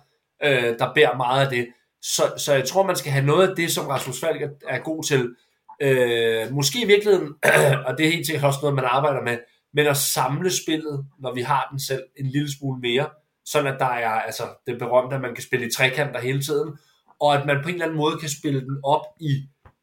[0.44, 1.68] øh, der bærer meget af det.
[2.02, 5.04] Så, så jeg tror, man skal have noget af det, som Rasmus Falk er god
[5.04, 5.36] til.
[5.82, 7.34] Øh, måske i virkeligheden,
[7.88, 9.38] og det er helt sikkert også noget, man arbejder med,
[9.78, 13.10] men at samle spillet, når vi har den selv, en lille smule mere,
[13.46, 16.78] sådan at der er altså, det berømte, at man kan spille i trekanter hele tiden,
[17.20, 19.32] og at man på en eller anden måde kan spille den op i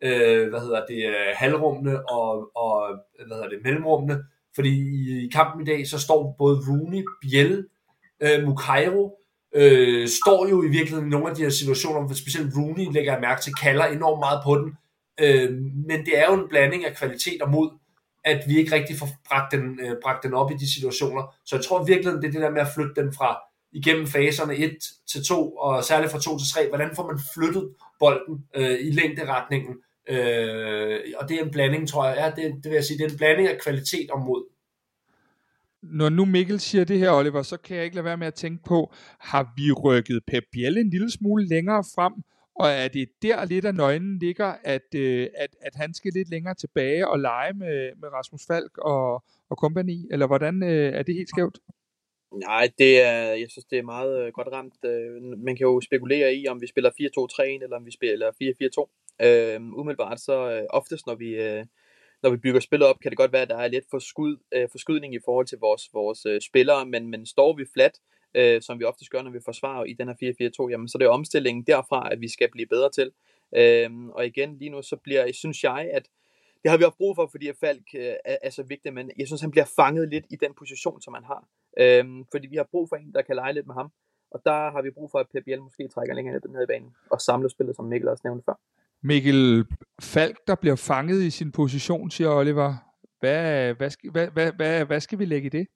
[0.02, 4.24] øh, hvad hedder det, øh, halvrummene og, og hvad hedder det, mellemrummene,
[4.54, 7.66] fordi i, i kampen i dag, så står både Rooney, Biel,
[8.20, 9.18] øh, Mukairo,
[9.54, 13.12] øh, står jo i virkeligheden i nogle af de her situationer, hvor specielt Rooney lægger
[13.12, 14.76] jeg mærke til, kalder enormt meget på den,
[15.20, 15.50] øh,
[15.88, 17.70] men det er jo en blanding af kvalitet og mod,
[18.24, 21.34] at vi ikke rigtig får bragt den, øh, bragt den op i de situationer.
[21.44, 23.40] Så jeg tror virkelig, det er det der med at flytte den fra
[23.72, 26.68] igennem faserne 1 til 2, og særligt fra 2 til 3.
[26.68, 29.74] Hvordan får man flyttet bolden øh, i længderetningen?
[30.08, 32.16] Øh, og det er en blanding, tror jeg.
[32.16, 34.44] Ja, det, det vil jeg sige, det er en blanding af kvalitet og mod.
[35.82, 38.34] Når nu Mikkel siger det her, Oliver, så kan jeg ikke lade være med at
[38.34, 42.12] tænke på, har vi rykket Pep Biel en lille smule længere frem,
[42.54, 46.30] og er det der lidt af nøglen ligger, at, øh, at, at han skal lidt
[46.30, 51.02] længere tilbage og lege med, med Rasmus Falk og, og company, eller hvordan øh, er
[51.02, 51.58] det helt skævt?
[52.34, 54.84] Nej, det er, jeg synes, det er meget øh, godt ramt.
[54.84, 58.30] Øh, man kan jo spekulere i, om vi spiller 4-2-3-1, eller om vi spiller
[59.20, 59.26] 4-4-2.
[59.26, 61.64] Øh, umiddelbart så øh, oftest, når vi, øh,
[62.22, 64.68] når vi bygger spillet op, kan det godt være, at der er lidt forskud, øh,
[64.72, 67.98] forskydning i forhold til vores, vores øh, spillere, men, men står vi fladt,
[68.34, 71.04] øh, som vi ofte gør, når vi forsvarer i den her 4-4-2, jamen så det
[71.04, 73.10] er omstillingen derfra, at vi skal blive bedre til.
[73.56, 76.08] Øh, og igen, lige nu så bliver, synes jeg, at
[76.62, 79.26] det har vi også brug for, fordi Falk øh, er, er så vigtig, men jeg
[79.26, 81.48] synes, han bliver fanget lidt i den position, som han har.
[81.78, 83.90] Øh, fordi vi har brug for en, der kan lege lidt med ham.
[84.30, 87.20] Og der har vi brug for, at Pep måske trækker længere ned i banen og
[87.20, 88.58] samler spillet, som Mikkel også nævnte før.
[89.02, 89.66] Mikkel
[90.02, 92.74] Falk, der bliver fanget i sin position, siger Oliver.
[93.20, 95.66] Hvad, hvad, hvad, hvad, hvad, hvad skal vi lægge i det?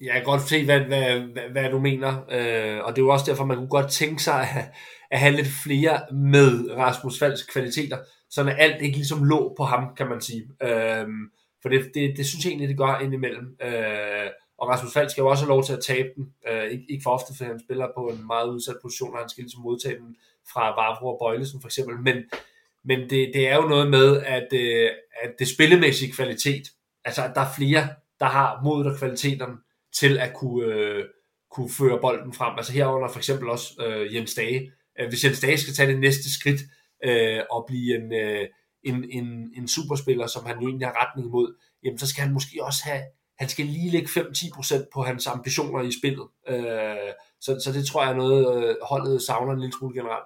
[0.00, 3.12] Jeg kan godt se, hvad, hvad, hvad, hvad du mener, øh, og det er jo
[3.12, 4.64] også derfor, man kunne godt tænke sig at,
[5.10, 7.98] at have lidt flere med Rasmus Falks kvaliteter,
[8.30, 10.42] så at alt ikke ligesom lå på ham, kan man sige.
[10.62, 11.06] Øh,
[11.62, 13.56] for det, det, det synes jeg egentlig, det gør indimellem.
[13.62, 16.32] Øh, og Rasmus Falk skal jo også have lov til at tabe den.
[16.48, 19.28] Øh, ikke, ikke for ofte, for han spiller på en meget udsat position, og han
[19.28, 20.16] skal ligesom modtage den
[20.52, 21.96] fra Vavro og Bøjlesen for eksempel.
[21.98, 22.16] Men,
[22.84, 24.90] men det, det er jo noget med, at, øh,
[25.22, 26.62] at det spillemæssige kvalitet,
[27.04, 27.88] altså at der er flere,
[28.20, 29.56] der har modet og kvaliteterne
[30.00, 31.04] til at kunne, øh,
[31.50, 32.56] kunne føre bolden frem.
[32.56, 34.72] Altså herunder for eksempel også øh, Jens Dage.
[35.00, 36.60] Øh, hvis Jens Dage skal tage det næste skridt
[37.04, 38.48] øh, og blive en, øh,
[38.82, 42.32] en, en, en superspiller, som han jo egentlig har retning imod, jamen så skal han
[42.32, 43.02] måske også have,
[43.38, 46.26] han skal lige lægge 5-10% på hans ambitioner i spillet.
[46.48, 50.24] Øh, så, så det tror jeg er noget, øh, holdet savner en lille smule generelt.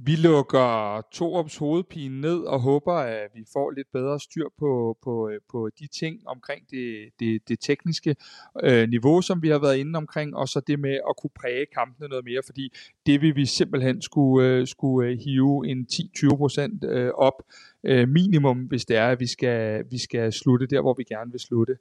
[0.00, 5.28] Vi lukker Torups hovedpine ned og håber, at vi får lidt bedre styr på, på,
[5.28, 8.16] øh, på de ting omkring det, det, det tekniske
[8.62, 11.66] øh, niveau, som vi har været inde omkring, og så det med at kunne præge
[11.74, 12.72] kampene noget mere, fordi
[13.06, 17.42] det vil vi simpelthen skulle, øh, skulle øh, hive en 10-20 procent øh, op
[17.84, 21.30] øh, minimum, hvis det er, at vi skal, vi skal slutte der, hvor vi gerne
[21.30, 21.76] vil slutte.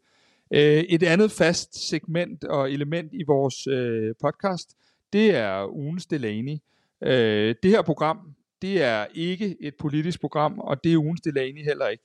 [0.54, 4.78] Øh, et andet fast segment og element i vores øh, podcast,
[5.14, 6.58] det er ugens Delaney.
[7.04, 11.64] Øh, det her program, det er ikke et politisk program, og det er ugens Delaney
[11.64, 12.04] heller ikke.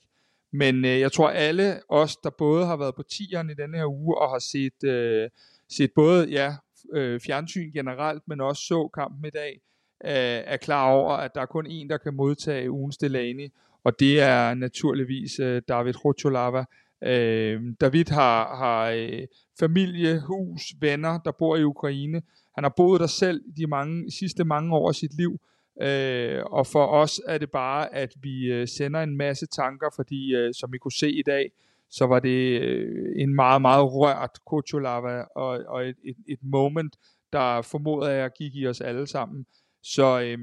[0.51, 3.85] Men øh, jeg tror alle os, der både har været på tieren i denne her
[3.85, 5.29] uge, og har set, øh,
[5.69, 6.55] set både ja,
[6.93, 9.61] øh, fjernsyn generelt, men også så kampen i dag,
[10.05, 13.49] øh, er klar over, at der er kun en, der kan modtage ugens Delaney,
[13.83, 16.65] og det er naturligvis øh, David Rotolava.
[17.03, 19.27] Øh, David har, har øh,
[19.59, 22.21] familie, hus, venner, der bor i Ukraine,
[22.55, 25.39] han har boet der selv de mange, sidste mange år af sit liv,
[25.81, 30.35] øh, og for os er det bare, at vi øh, sender en masse tanker, fordi
[30.35, 31.51] øh, som I kunne se i dag,
[31.89, 36.95] så var det øh, en meget, meget rørt Kocholava, og, og et, et, et moment,
[37.33, 39.45] der formoder jeg gik i os alle sammen.
[39.83, 40.37] Så øh,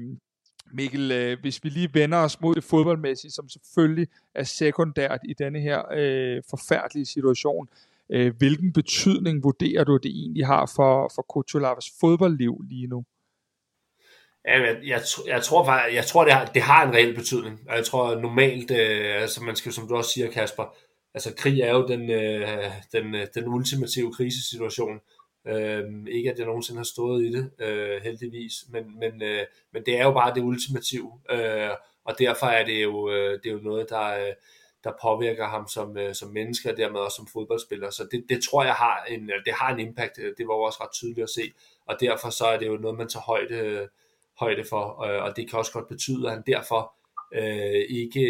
[0.73, 5.33] Mikkel, øh, hvis vi lige vender os mod det fodboldmæssige, som selvfølgelig er sekundært i
[5.33, 11.11] denne her øh, forfærdelige situation, Øh, Øh, hvilken betydning vurderer du, det egentlig har for,
[11.15, 13.03] for Kutulavas fodboldliv lige nu?
[14.45, 17.59] Ja, jeg, jeg, jeg tror faktisk, jeg tror det har, det har en reel betydning.
[17.69, 20.75] Og jeg tror normalt, øh, altså man skal, som du også siger, Kasper,
[21.13, 22.47] altså krig er jo den, øh,
[22.91, 24.99] den, øh, den ultimative krisesituation.
[25.47, 29.83] Øh, ikke at jeg nogensinde har stået i det, øh, heldigvis, men, men, øh, men
[29.85, 31.69] det er jo bare det ultimative, øh,
[32.05, 34.33] og derfor er det jo, øh, det er jo noget, der, øh,
[34.83, 37.89] der påvirker ham som, øh, som menneske og dermed også som fodboldspiller.
[37.89, 40.15] Så det, det tror jeg har en, det har en impact.
[40.37, 41.53] Det var jo også ret tydeligt at se,
[41.85, 43.89] og derfor så er det jo noget, man tager højde,
[44.39, 46.93] højde for, øh, og det kan også godt betyde, at han derfor
[47.33, 48.25] øh, ikke,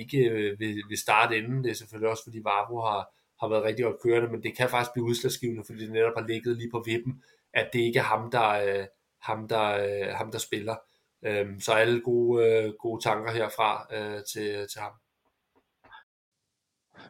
[0.00, 1.64] ikke vil, vil starte inden.
[1.64, 4.70] Det er selvfølgelig også, fordi Vavro har, har været rigtig godt kørende, men det kan
[4.70, 7.22] faktisk blive udslagsgivende, fordi det netop har ligget lige på vippen,
[7.54, 8.86] at det ikke er ham, der, øh,
[9.22, 10.76] ham, der, øh, ham, der spiller.
[11.22, 14.92] Øh, så alle gode, øh, gode tanker herfra øh, til, til ham.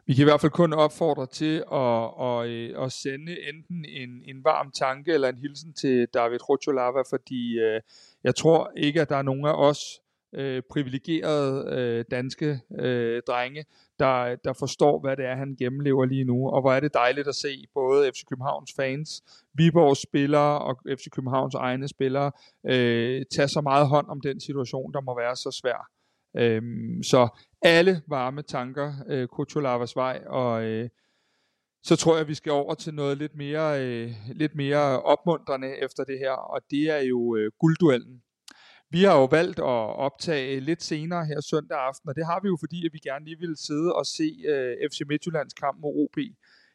[0.05, 4.09] Vi kan i hvert fald kun opfordre til at, at, øh, at sende enten en,
[4.25, 7.81] en varm tanke eller en hilsen til David Rotolava, fordi øh,
[8.23, 10.01] jeg tror ikke, at der er nogen af os
[10.33, 13.65] øh, privilegerede øh, danske øh, drenge,
[13.99, 16.49] der, der forstår, hvad det er, han gennemlever lige nu.
[16.49, 19.23] Og hvor er det dejligt at se både FC Københavns fans,
[19.53, 22.31] Viborgs spillere og FC Københavns egne spillere
[22.65, 25.89] øh, tage så meget hånd om den situation, der må være så svær.
[26.37, 27.27] Øhm, så
[27.61, 30.89] alle varme tanker, øh, Kucholavas vej, og øh,
[31.83, 36.03] så tror jeg, vi skal over til noget lidt mere, øh, lidt mere opmuntrende efter
[36.03, 38.21] det her, og det er jo øh, guldduellen.
[38.89, 42.47] Vi har jo valgt at optage lidt senere her søndag aften, og det har vi
[42.47, 45.93] jo fordi, at vi gerne lige vil sidde og se øh, FC Midtjyllands kamp mod
[46.03, 46.17] OB.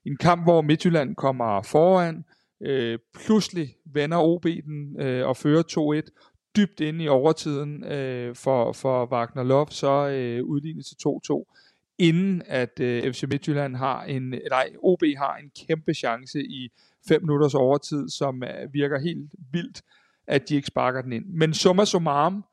[0.05, 2.25] En kamp, hvor Midtjylland kommer foran,
[2.63, 8.73] øh, pludselig vender OB den øh, og fører 2-1, dybt inde i overtiden øh, for,
[8.73, 11.55] for Wagner Love, så øh, udlignet til 2-2,
[11.99, 16.69] inden at øh, FC Midtjylland har en, nej, OB har en kæmpe chance i
[17.09, 19.83] 5 minutters overtid, som øh, virker helt vildt,
[20.27, 21.25] at de ikke sparker den ind.
[21.27, 22.45] Men summa summarum,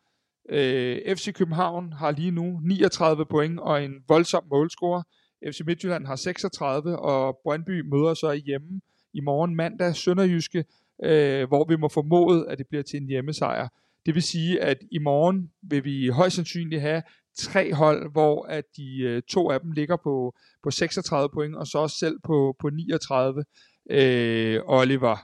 [0.50, 5.04] øh, FC København har lige nu 39 point og en voldsom målscore.
[5.52, 8.82] FC Midtjylland har 36, og Brøndby møder så hjemme
[9.14, 10.66] i morgen mandag Sønderjyske,
[11.04, 13.68] øh, hvor vi må formode, at det bliver til en hjemmesejr.
[14.06, 17.04] Det vil sige, at i morgen vil vi højst sandsynligt have
[17.38, 21.68] tre hold, hvor at de øh, to af dem ligger på, på 36 point, og
[21.68, 23.44] så også selv på, på 39.
[23.90, 25.18] Øh, Oliver,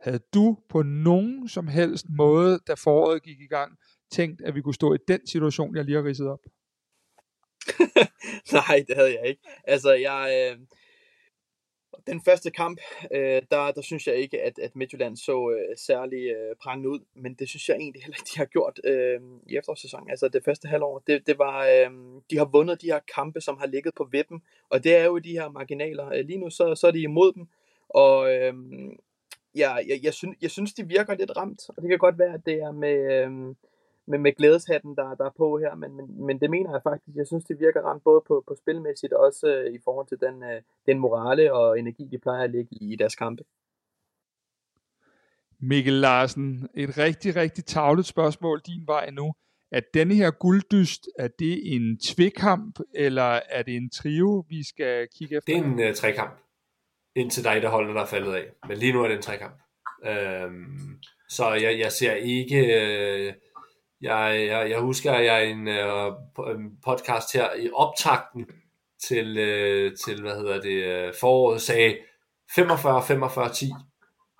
[0.00, 3.76] havde du på nogen som helst måde, da foråret gik i gang,
[4.12, 6.38] tænkt, at vi kunne stå i den situation, jeg lige har ridset op?
[8.52, 9.42] Nej, det havde jeg ikke.
[9.64, 10.58] Altså, jeg, øh,
[12.08, 12.80] den første kamp,
[13.12, 17.00] øh, der, der synes jeg ikke, at, at Midtjylland så øh, særlig øh, prangende ud,
[17.14, 20.10] men det synes jeg egentlig heller ikke, de har gjort øh, i efterårssæsonen.
[20.10, 21.90] Altså det første halvår, det, det var, øh,
[22.30, 25.18] de har vundet de her kampe, som har ligget på vippen, og det er jo
[25.18, 26.06] de her marginaler.
[26.06, 27.46] Øh, lige nu, så, så er de imod dem,
[27.88, 28.54] og øh,
[29.54, 32.34] ja, jeg, jeg, synes, jeg synes, de virker lidt ramt, og det kan godt være,
[32.34, 33.24] at det er med...
[33.24, 33.54] Øh,
[34.08, 37.16] med, med glædeshatten, der, der er på her, men, men, men det mener jeg faktisk.
[37.16, 40.20] Jeg synes, det virker ramt både på, på spilmæssigt og også øh, i forhold til
[40.20, 43.42] den, øh, den morale og energi, de plejer at lægge i, i deres kampe.
[45.60, 49.32] Mikkel Larsen, et rigtig, rigtig tavlet spørgsmål din vej nu.
[49.72, 55.08] Er denne her gulddyst, er det en tvekamp, eller er det en trio, vi skal
[55.18, 55.52] kigge efter?
[55.52, 56.40] Det er en uh, trekamp,
[57.16, 58.46] indtil dig, der holder der er faldet af.
[58.68, 59.54] Men lige nu er det en trekamp.
[60.04, 60.98] Øhm,
[61.28, 62.56] så jeg, jeg ser ikke...
[62.56, 63.32] Øh,
[64.02, 68.46] jeg, jeg, jeg husker, at jeg en, øh, en podcast her i optakten
[69.08, 71.96] til, øh, til hvad hedder det, øh, foråret sagde
[72.58, 73.74] 45-45-10.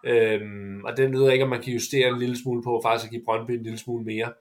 [0.04, 3.04] Øhm, og den ved jeg ikke, om man kan justere en lille smule på, faktisk
[3.04, 4.32] at give Brøndby en lille smule mere.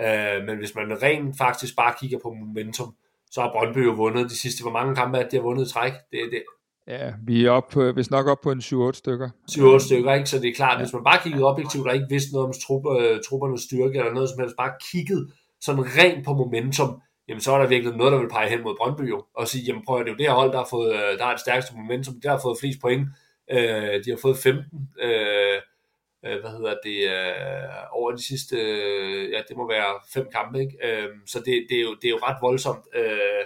[0.00, 2.94] Øh, men hvis man rent faktisk bare kigger på momentum,
[3.30, 5.72] så har Brøndby jo vundet de sidste, hvor mange kampe er de har vundet i
[5.72, 5.92] træk?
[6.12, 6.42] Det, det,
[6.88, 9.28] Ja, vi er op på, hvis nok op på en 7-8 stykker.
[9.50, 10.28] 7-8 stykker, ikke?
[10.28, 10.84] Så det er klart, ja.
[10.84, 14.12] hvis man bare kiggede objektivt og ikke vidste noget om trupper, øh, truppernes styrke eller
[14.12, 15.30] noget som helst, bare kiggede
[15.60, 18.76] sådan rent på momentum, jamen så er der virkelig noget, der vil pege hen mod
[18.78, 20.68] Brøndby jo, og sige, jamen prøv at det er jo det her hold, der har,
[20.70, 23.08] fået, øh, der har det stærkeste momentum, der har fået flest point,
[23.50, 25.58] øh, de har fået 15, øh,
[26.26, 30.60] øh, hvad hedder det, øh, over de sidste, øh, ja det må være fem kampe,
[30.60, 30.76] ikke?
[30.86, 33.44] Øh, så det, det, er jo, det er jo ret voldsomt, øh,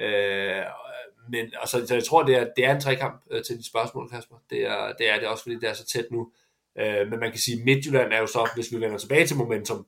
[0.00, 0.64] øh,
[1.28, 4.10] men altså, så jeg tror, det er, det er en trekamp øh, til dit spørgsmål,
[4.10, 4.36] Kasper.
[4.50, 6.32] Det er, det er det også, fordi det er så tæt nu.
[6.78, 9.86] Øh, men man kan sige, Midtjylland er jo så, hvis vi vender tilbage til momentum,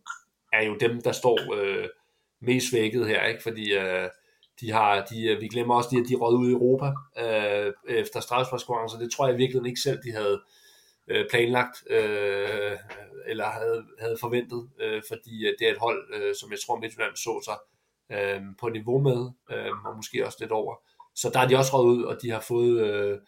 [0.52, 1.88] er jo dem, der står øh,
[2.40, 3.42] mest svækket her, ikke?
[3.42, 4.08] fordi øh,
[4.60, 8.20] de har, de, øh, vi glemmer også, at de er ud i Europa øh, efter
[8.20, 10.42] så Det tror jeg virkelig ikke selv, de havde
[11.08, 12.76] øh, planlagt øh,
[13.26, 16.78] eller havde, havde forventet, øh, fordi øh, det er et hold, øh, som jeg tror
[16.78, 17.58] Midtjylland så sig
[18.16, 20.74] øh, på niveau med, øh, og måske også lidt over.
[21.20, 23.18] Så der er de også røget ud, og de har fået, øh,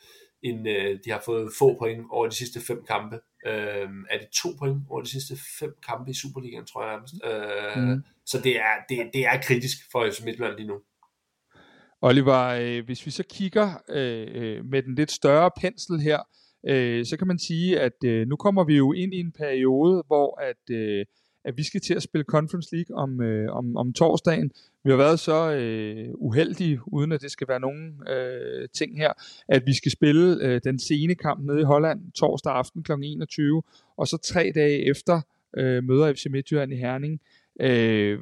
[0.42, 3.16] en, øh, de har fået få point over de sidste fem kampe.
[3.46, 7.14] Øh, er det to point over de sidste fem kampe i Superligaen, tror jeg nærmest.
[7.28, 8.02] Øh, mm.
[8.26, 10.78] Så det er, det, det er kritisk for FC Midtjylland lige nu.
[12.02, 16.18] Oliver, øh, hvis vi så kigger øh, øh, med den lidt større pensel her,
[16.68, 20.04] øh, så kan man sige, at øh, nu kommer vi jo ind i en periode,
[20.06, 21.06] hvor at, øh,
[21.44, 24.50] at vi skal til at spille Conference League om, øh, om, om torsdagen.
[24.84, 29.12] Vi har været så øh, uheldige, uden at det skal være nogen øh, ting her,
[29.48, 32.92] at vi skal spille øh, den sene kamp nede i Holland torsdag aften kl.
[32.92, 33.62] 21,
[33.96, 35.20] og så tre dage efter
[35.56, 37.20] øh, møder FC Midtjylland i Herning.
[37.60, 38.18] Øh,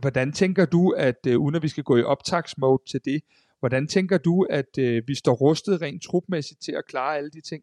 [0.00, 3.22] hvordan tænker du, at øh, uden at vi skal gå i optagsmode til det,
[3.60, 7.40] hvordan tænker du, at øh, vi står rustet rent trupmæssigt til at klare alle de
[7.40, 7.62] ting?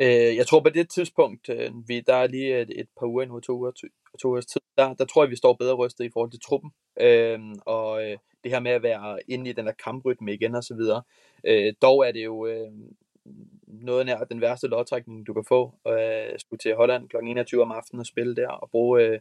[0.00, 3.22] Øh, jeg tror på det tidspunkt, øh, vi, der er lige et, et par uger
[3.22, 3.86] endnu, to uger, to,
[4.22, 6.70] to ugers tid, der, der tror jeg, vi står bedre rystet i forhold til truppen.
[7.00, 10.64] Øh, og øh, det her med at være inde i den der kamprytme igen og
[10.64, 11.02] så videre.
[11.44, 12.70] Øh, dog er det jo øh,
[13.66, 15.74] noget nær den værste lodtrækning, du kan få.
[15.88, 17.16] Øh, skulle til Holland kl.
[17.16, 19.20] 21 om aftenen og spille der og bruge, øh,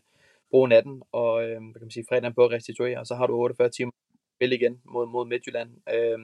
[0.50, 3.28] bruge natten og øh, hvad kan man sige, fredagen på at restituere, og så har
[3.28, 3.92] du 48 timer
[4.36, 5.70] spil igen mod, mod Midtjylland.
[5.94, 6.20] Øh,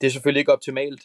[0.00, 1.00] det er selvfølgelig ikke optimalt,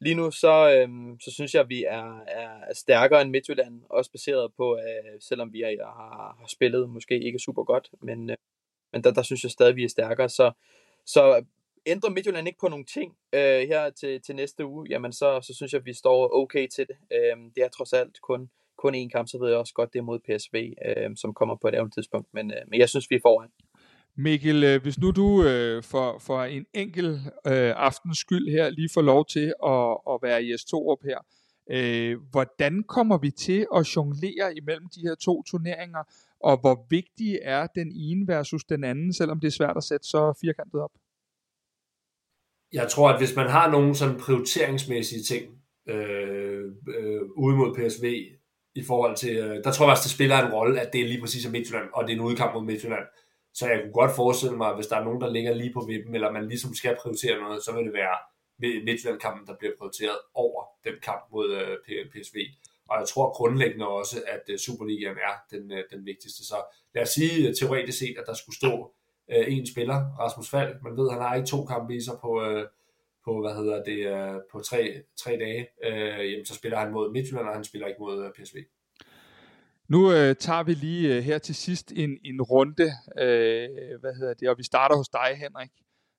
[0.00, 4.12] lige nu, så, øhm, så synes jeg, at vi er, er stærkere end Midtjylland, også
[4.12, 8.36] baseret på, øh, selvom vi er, har, har spillet måske ikke super godt, men, øh,
[8.92, 10.28] men der, der synes jeg stadig, at vi er stærkere.
[10.28, 10.52] Så,
[11.06, 11.44] så
[11.86, 15.54] ændrer Midtjylland ikke på nogle ting øh, her til, til næste uge, jamen så, så
[15.54, 16.96] synes jeg, at vi står okay til det.
[17.12, 19.98] Øh, det er trods alt kun, kun én kamp, så ved jeg også godt, det
[19.98, 23.10] er mod PSV, øh, som kommer på et andet tidspunkt, men, øh, men jeg synes,
[23.10, 23.50] vi er foran.
[24.18, 27.06] Mikkel, øh, hvis nu du øh, for, for en enkel
[27.46, 31.18] øh, aftens skyld her lige får lov til at, at være i S2 op her,
[31.70, 36.02] øh, hvordan kommer vi til at jonglere imellem de her to turneringer,
[36.40, 40.08] og hvor vigtig er den ene versus den anden, selvom det er svært at sætte
[40.08, 40.90] så firkantet op?
[42.72, 45.44] Jeg tror, at hvis man har nogle sådan prioriteringsmæssige ting
[45.88, 46.64] øh,
[46.98, 48.04] øh, ude mod PSV,
[48.76, 51.08] i forhold til, øh, der tror jeg også, det spiller en rolle, at det er
[51.08, 53.06] lige præcis Midtjylland, og det er en udkamp mod Midtjylland.
[53.58, 55.84] Så jeg kunne godt forestille mig, at hvis der er nogen, der ligger lige på
[55.88, 58.16] vippen, eller man ligesom skal prioritere noget, så vil det være
[58.58, 62.36] Midtjylland-kampen, der bliver prioriteret over den kamp mod øh, PSV.
[62.90, 66.46] Og jeg tror grundlæggende også, at øh, Superligaen er den, øh, den vigtigste.
[66.46, 66.56] Så
[66.94, 68.92] lad os sige øh, teoretisk set, at der skulle stå
[69.32, 70.74] øh, en spiller, Rasmus Fald.
[70.82, 72.66] Man ved, at han har ikke to kampe i sig på, øh,
[73.24, 74.00] på hvad hedder det,
[74.52, 75.68] på tre, tre dage.
[76.30, 78.56] Jamen, så spiller han mod Midtjylland, og han spiller ikke mod PSV.
[79.88, 82.84] Nu øh, tager vi lige øh, her til sidst en, en runde,
[83.18, 83.68] øh,
[84.00, 85.70] hvad hedder det, og vi starter hos dig, Henrik.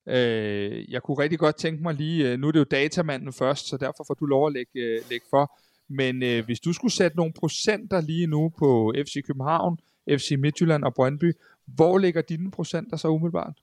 [0.07, 3.67] Øh, jeg kunne rigtig godt tænke mig lige, øh, nu er det jo datamanden først,
[3.67, 5.59] så derfor får du lov at lægge, øh, lægge for.
[5.89, 9.77] Men øh, hvis du skulle sætte nogle procenter lige nu på FC København,
[10.09, 11.33] FC Midtjylland og Brøndby,
[11.65, 13.53] hvor ligger dine procenter så umiddelbart?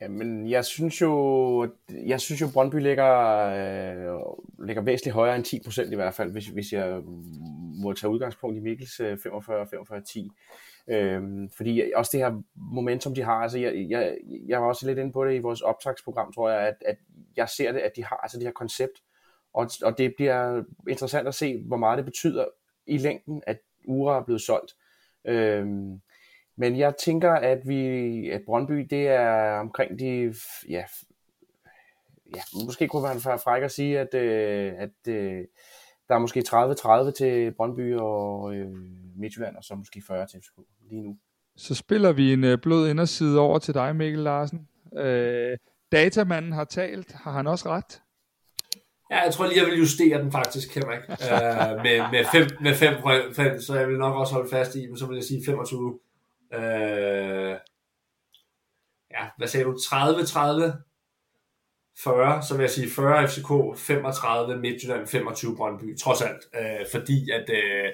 [0.00, 1.68] Jamen, jeg synes jo,
[2.06, 4.20] jeg synes jo, Brøndby ligger, øh,
[4.66, 7.00] ligger væsentligt højere end 10% i hvert fald, hvis, hvis jeg
[7.82, 10.28] må tage udgangspunkt i Mikkels 45-45-10.
[10.88, 14.86] Øh, øhm, fordi også det her momentum, de har, altså jeg, jeg, jeg var også
[14.86, 16.96] lidt inde på det i vores optagsprogram, tror jeg, at, at
[17.36, 19.02] jeg ser det, at de har altså det her koncept,
[19.54, 22.44] og, og det bliver interessant at se, hvor meget det betyder
[22.86, 24.74] i længden, at Ura er blevet solgt.
[25.24, 26.00] Øhm,
[26.60, 30.34] men jeg tænker, at vi, at Brøndby, det er omkring de,
[30.68, 30.84] ja,
[32.36, 35.44] ja måske kunne man være fræk at sige, at, øh, at øh,
[36.08, 36.44] der er måske
[37.08, 38.68] 30-30 til Brøndby og øh,
[39.16, 40.58] Midtjylland, og så måske 40 til FCK
[40.90, 41.16] lige nu.
[41.56, 44.68] Så spiller vi en øh, blød inderside over til dig, Mikkel Larsen.
[44.96, 45.56] Øh,
[45.92, 47.12] datamanden har talt.
[47.12, 48.02] Har han også ret?
[49.10, 51.00] Ja, jeg tror lige, jeg vil justere den faktisk, Henrik.
[51.08, 52.94] uh, med, med, fem, med fem,
[53.34, 55.98] fem, så jeg vil nok også holde fast i, men så vil jeg sige 25.
[56.54, 57.56] Øh,
[59.10, 59.78] ja, hvad sagde du?
[59.78, 60.72] 30, 30,
[62.04, 66.42] 40, så vil jeg sige 40 FCK, 35 Midtjylland, 25 Brøndby, trods alt.
[66.54, 67.92] Øh, fordi at, øh,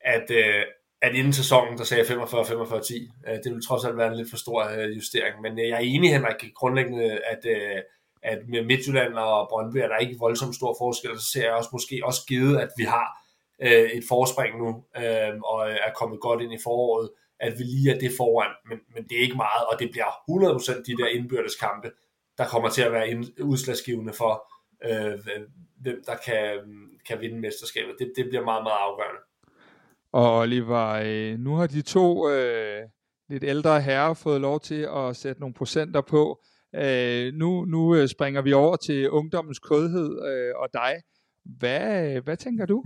[0.00, 0.62] at, øh,
[1.02, 3.10] at inden sæsonen, der sagde jeg 45, 45, 10.
[3.28, 5.40] Øh, det ville trods alt være en lidt for stor øh, justering.
[5.42, 7.82] Men øh, jeg er enig, Henrik, grundlæggende, at øh,
[8.24, 11.70] at med Midtjylland og Brøndby er der ikke voldsomt stor forskel, så ser jeg også
[11.72, 13.06] måske også givet, at vi har
[13.62, 17.10] øh, et forspring nu, øh, og er kommet godt ind i foråret,
[17.46, 20.10] at vi lige er det foran, men, men det er ikke meget, og det bliver
[20.78, 21.90] 100% de der indbyrdes kampe,
[22.38, 24.32] der kommer til at være udslagsgivende for,
[24.84, 25.18] øh,
[25.82, 26.46] hvem der kan,
[27.08, 27.94] kan vinde mesterskabet.
[27.98, 29.20] Det, det bliver meget, meget afgørende.
[30.12, 32.82] Og Oliver, øh, nu har de to øh,
[33.28, 36.40] lidt ældre herrer fået lov til at sætte nogle procenter på.
[36.74, 40.94] Øh, nu nu øh, springer vi over til ungdommens kodhed øh, og dig.
[41.44, 42.84] Hvad, hvad tænker du?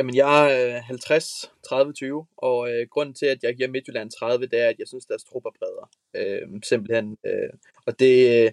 [0.00, 4.46] Jamen, jeg er 50, 30, 20, og øh, grunden til, at jeg giver Midtjylland 30,
[4.46, 5.86] det er, at jeg synes, deres trup er bredere.
[6.14, 7.16] Øh, simpelthen.
[7.26, 7.50] Øh,
[7.86, 8.50] og det, øh,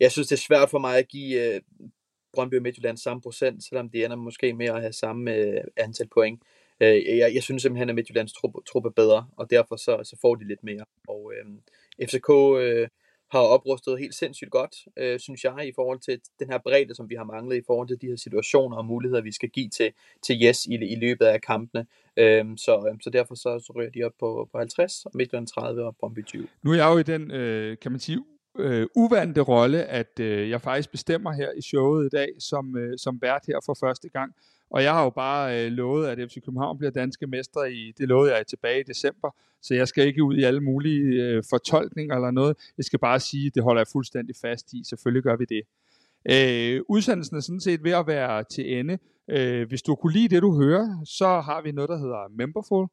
[0.00, 1.60] jeg synes, det er svært for mig at give øh,
[2.32, 6.08] Brøndby og Midtjylland samme procent, selvom de ender måske med at have samme øh, antal
[6.14, 6.42] point.
[6.80, 10.16] Øh, jeg, jeg synes simpelthen, at Midtjyllands trup, trup er bedre, og derfor så, så
[10.20, 10.84] får de lidt mere.
[11.08, 11.60] Og øhm,
[12.00, 12.88] øh, FCK øh,
[13.30, 17.10] har oprustet helt sindssygt godt, øh, synes jeg, i forhold til den her bredde, som
[17.10, 19.92] vi har manglet i forhold til de her situationer og muligheder, vi skal give til,
[20.22, 21.86] til Yes i, i løbet af kampene.
[22.16, 25.46] Øhm, så, øhm, så derfor så, så ryger de op på, på 50, og Midtjylland
[25.46, 26.46] 30 og Brøndby 20.
[26.62, 28.24] Nu er jeg jo i den, øh, kan man sige,
[28.58, 32.98] øh, uvante rolle, at øh, jeg faktisk bestemmer her i showet i dag, som, øh,
[32.98, 34.34] som vært her for første gang.
[34.70, 38.08] Og jeg har jo bare øh, lovet, at FC København bliver danske mestre i, det
[38.08, 39.30] lovede jeg tilbage i december,
[39.62, 42.56] så jeg skal ikke ud i alle mulige øh, fortolkninger eller noget.
[42.76, 44.84] Jeg skal bare sige, det holder jeg fuldstændig fast i.
[44.84, 45.62] Selvfølgelig gør vi det.
[46.30, 48.98] Øh, udsendelsen er sådan set ved at være til ende.
[49.28, 52.86] Øh, hvis du kunne lide det, du hører, så har vi noget, der hedder Memberful.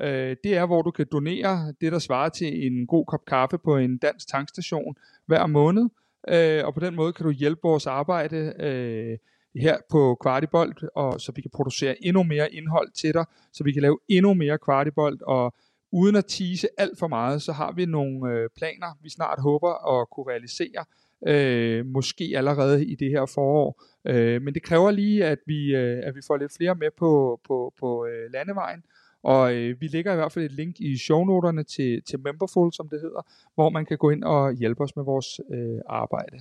[0.00, 3.58] Øh, det er, hvor du kan donere det, der svarer til en god kop kaffe
[3.58, 5.88] på en dansk tankstation hver måned.
[6.28, 9.18] Øh, og på den måde kan du hjælpe vores arbejde øh,
[9.56, 13.72] her på Kvartibolt, og så vi kan producere endnu mere indhold til dig, så vi
[13.72, 15.54] kan lave endnu mere Kvartibolt, og
[15.92, 20.00] uden at tease alt for meget, så har vi nogle øh, planer, vi snart håber
[20.00, 20.84] at kunne realisere,
[21.26, 23.82] øh, måske allerede i det her forår.
[24.04, 27.40] Øh, men det kræver lige, at vi, øh, at vi får lidt flere med på,
[27.46, 28.82] på, på øh, landevejen,
[29.22, 32.88] og øh, vi lægger i hvert fald et link i shownoterne til, til Memberful, som
[32.88, 33.22] det hedder,
[33.54, 36.40] hvor man kan gå ind og hjælpe os med vores øh, arbejde.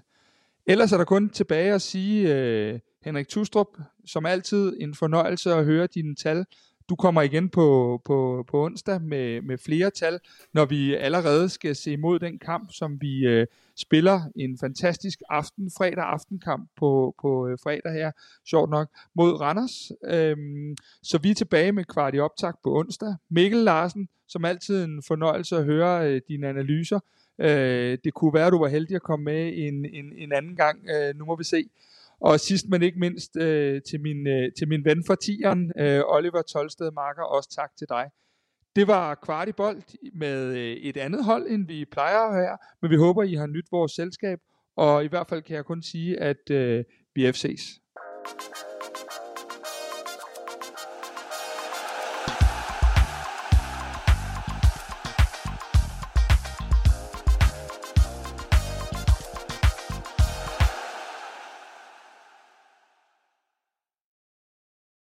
[0.66, 3.68] Ellers er der kun tilbage at sige, øh, Henrik Tustrup,
[4.06, 6.46] som altid en fornøjelse at høre dine tal.
[6.90, 10.20] Du kommer igen på, på, på onsdag med, med flere tal,
[10.54, 13.48] når vi allerede skal se imod den kamp, som vi øh,
[13.78, 18.12] spiller en fantastisk aften, fredag aftenkamp på, på øh, fredag her,
[18.46, 19.92] sjovt nok, mod Randers.
[20.06, 23.16] Øhm, så vi er tilbage med kvart i optag på onsdag.
[23.30, 27.00] Mikkel Larsen, som altid en fornøjelse at høre øh, dine analyser.
[27.40, 30.56] Øh, det kunne være, at du var heldig at komme med en, en, en anden
[30.56, 30.80] gang.
[30.90, 31.70] Øh, nu må vi se.
[32.24, 36.02] Og sidst men ikke mindst øh, til, min, øh, til min ven fra tieren, øh,
[36.06, 38.06] Oliver Tolsted Marker, også tak til dig.
[38.76, 39.82] Det var kvart i bold
[40.14, 43.48] med øh, et andet hold, end vi plejer at være, men vi håber, I har
[43.48, 44.40] nydt vores selskab,
[44.76, 46.84] og i hvert fald kan jeg kun sige, at øh,
[47.16, 47.80] vi FC's.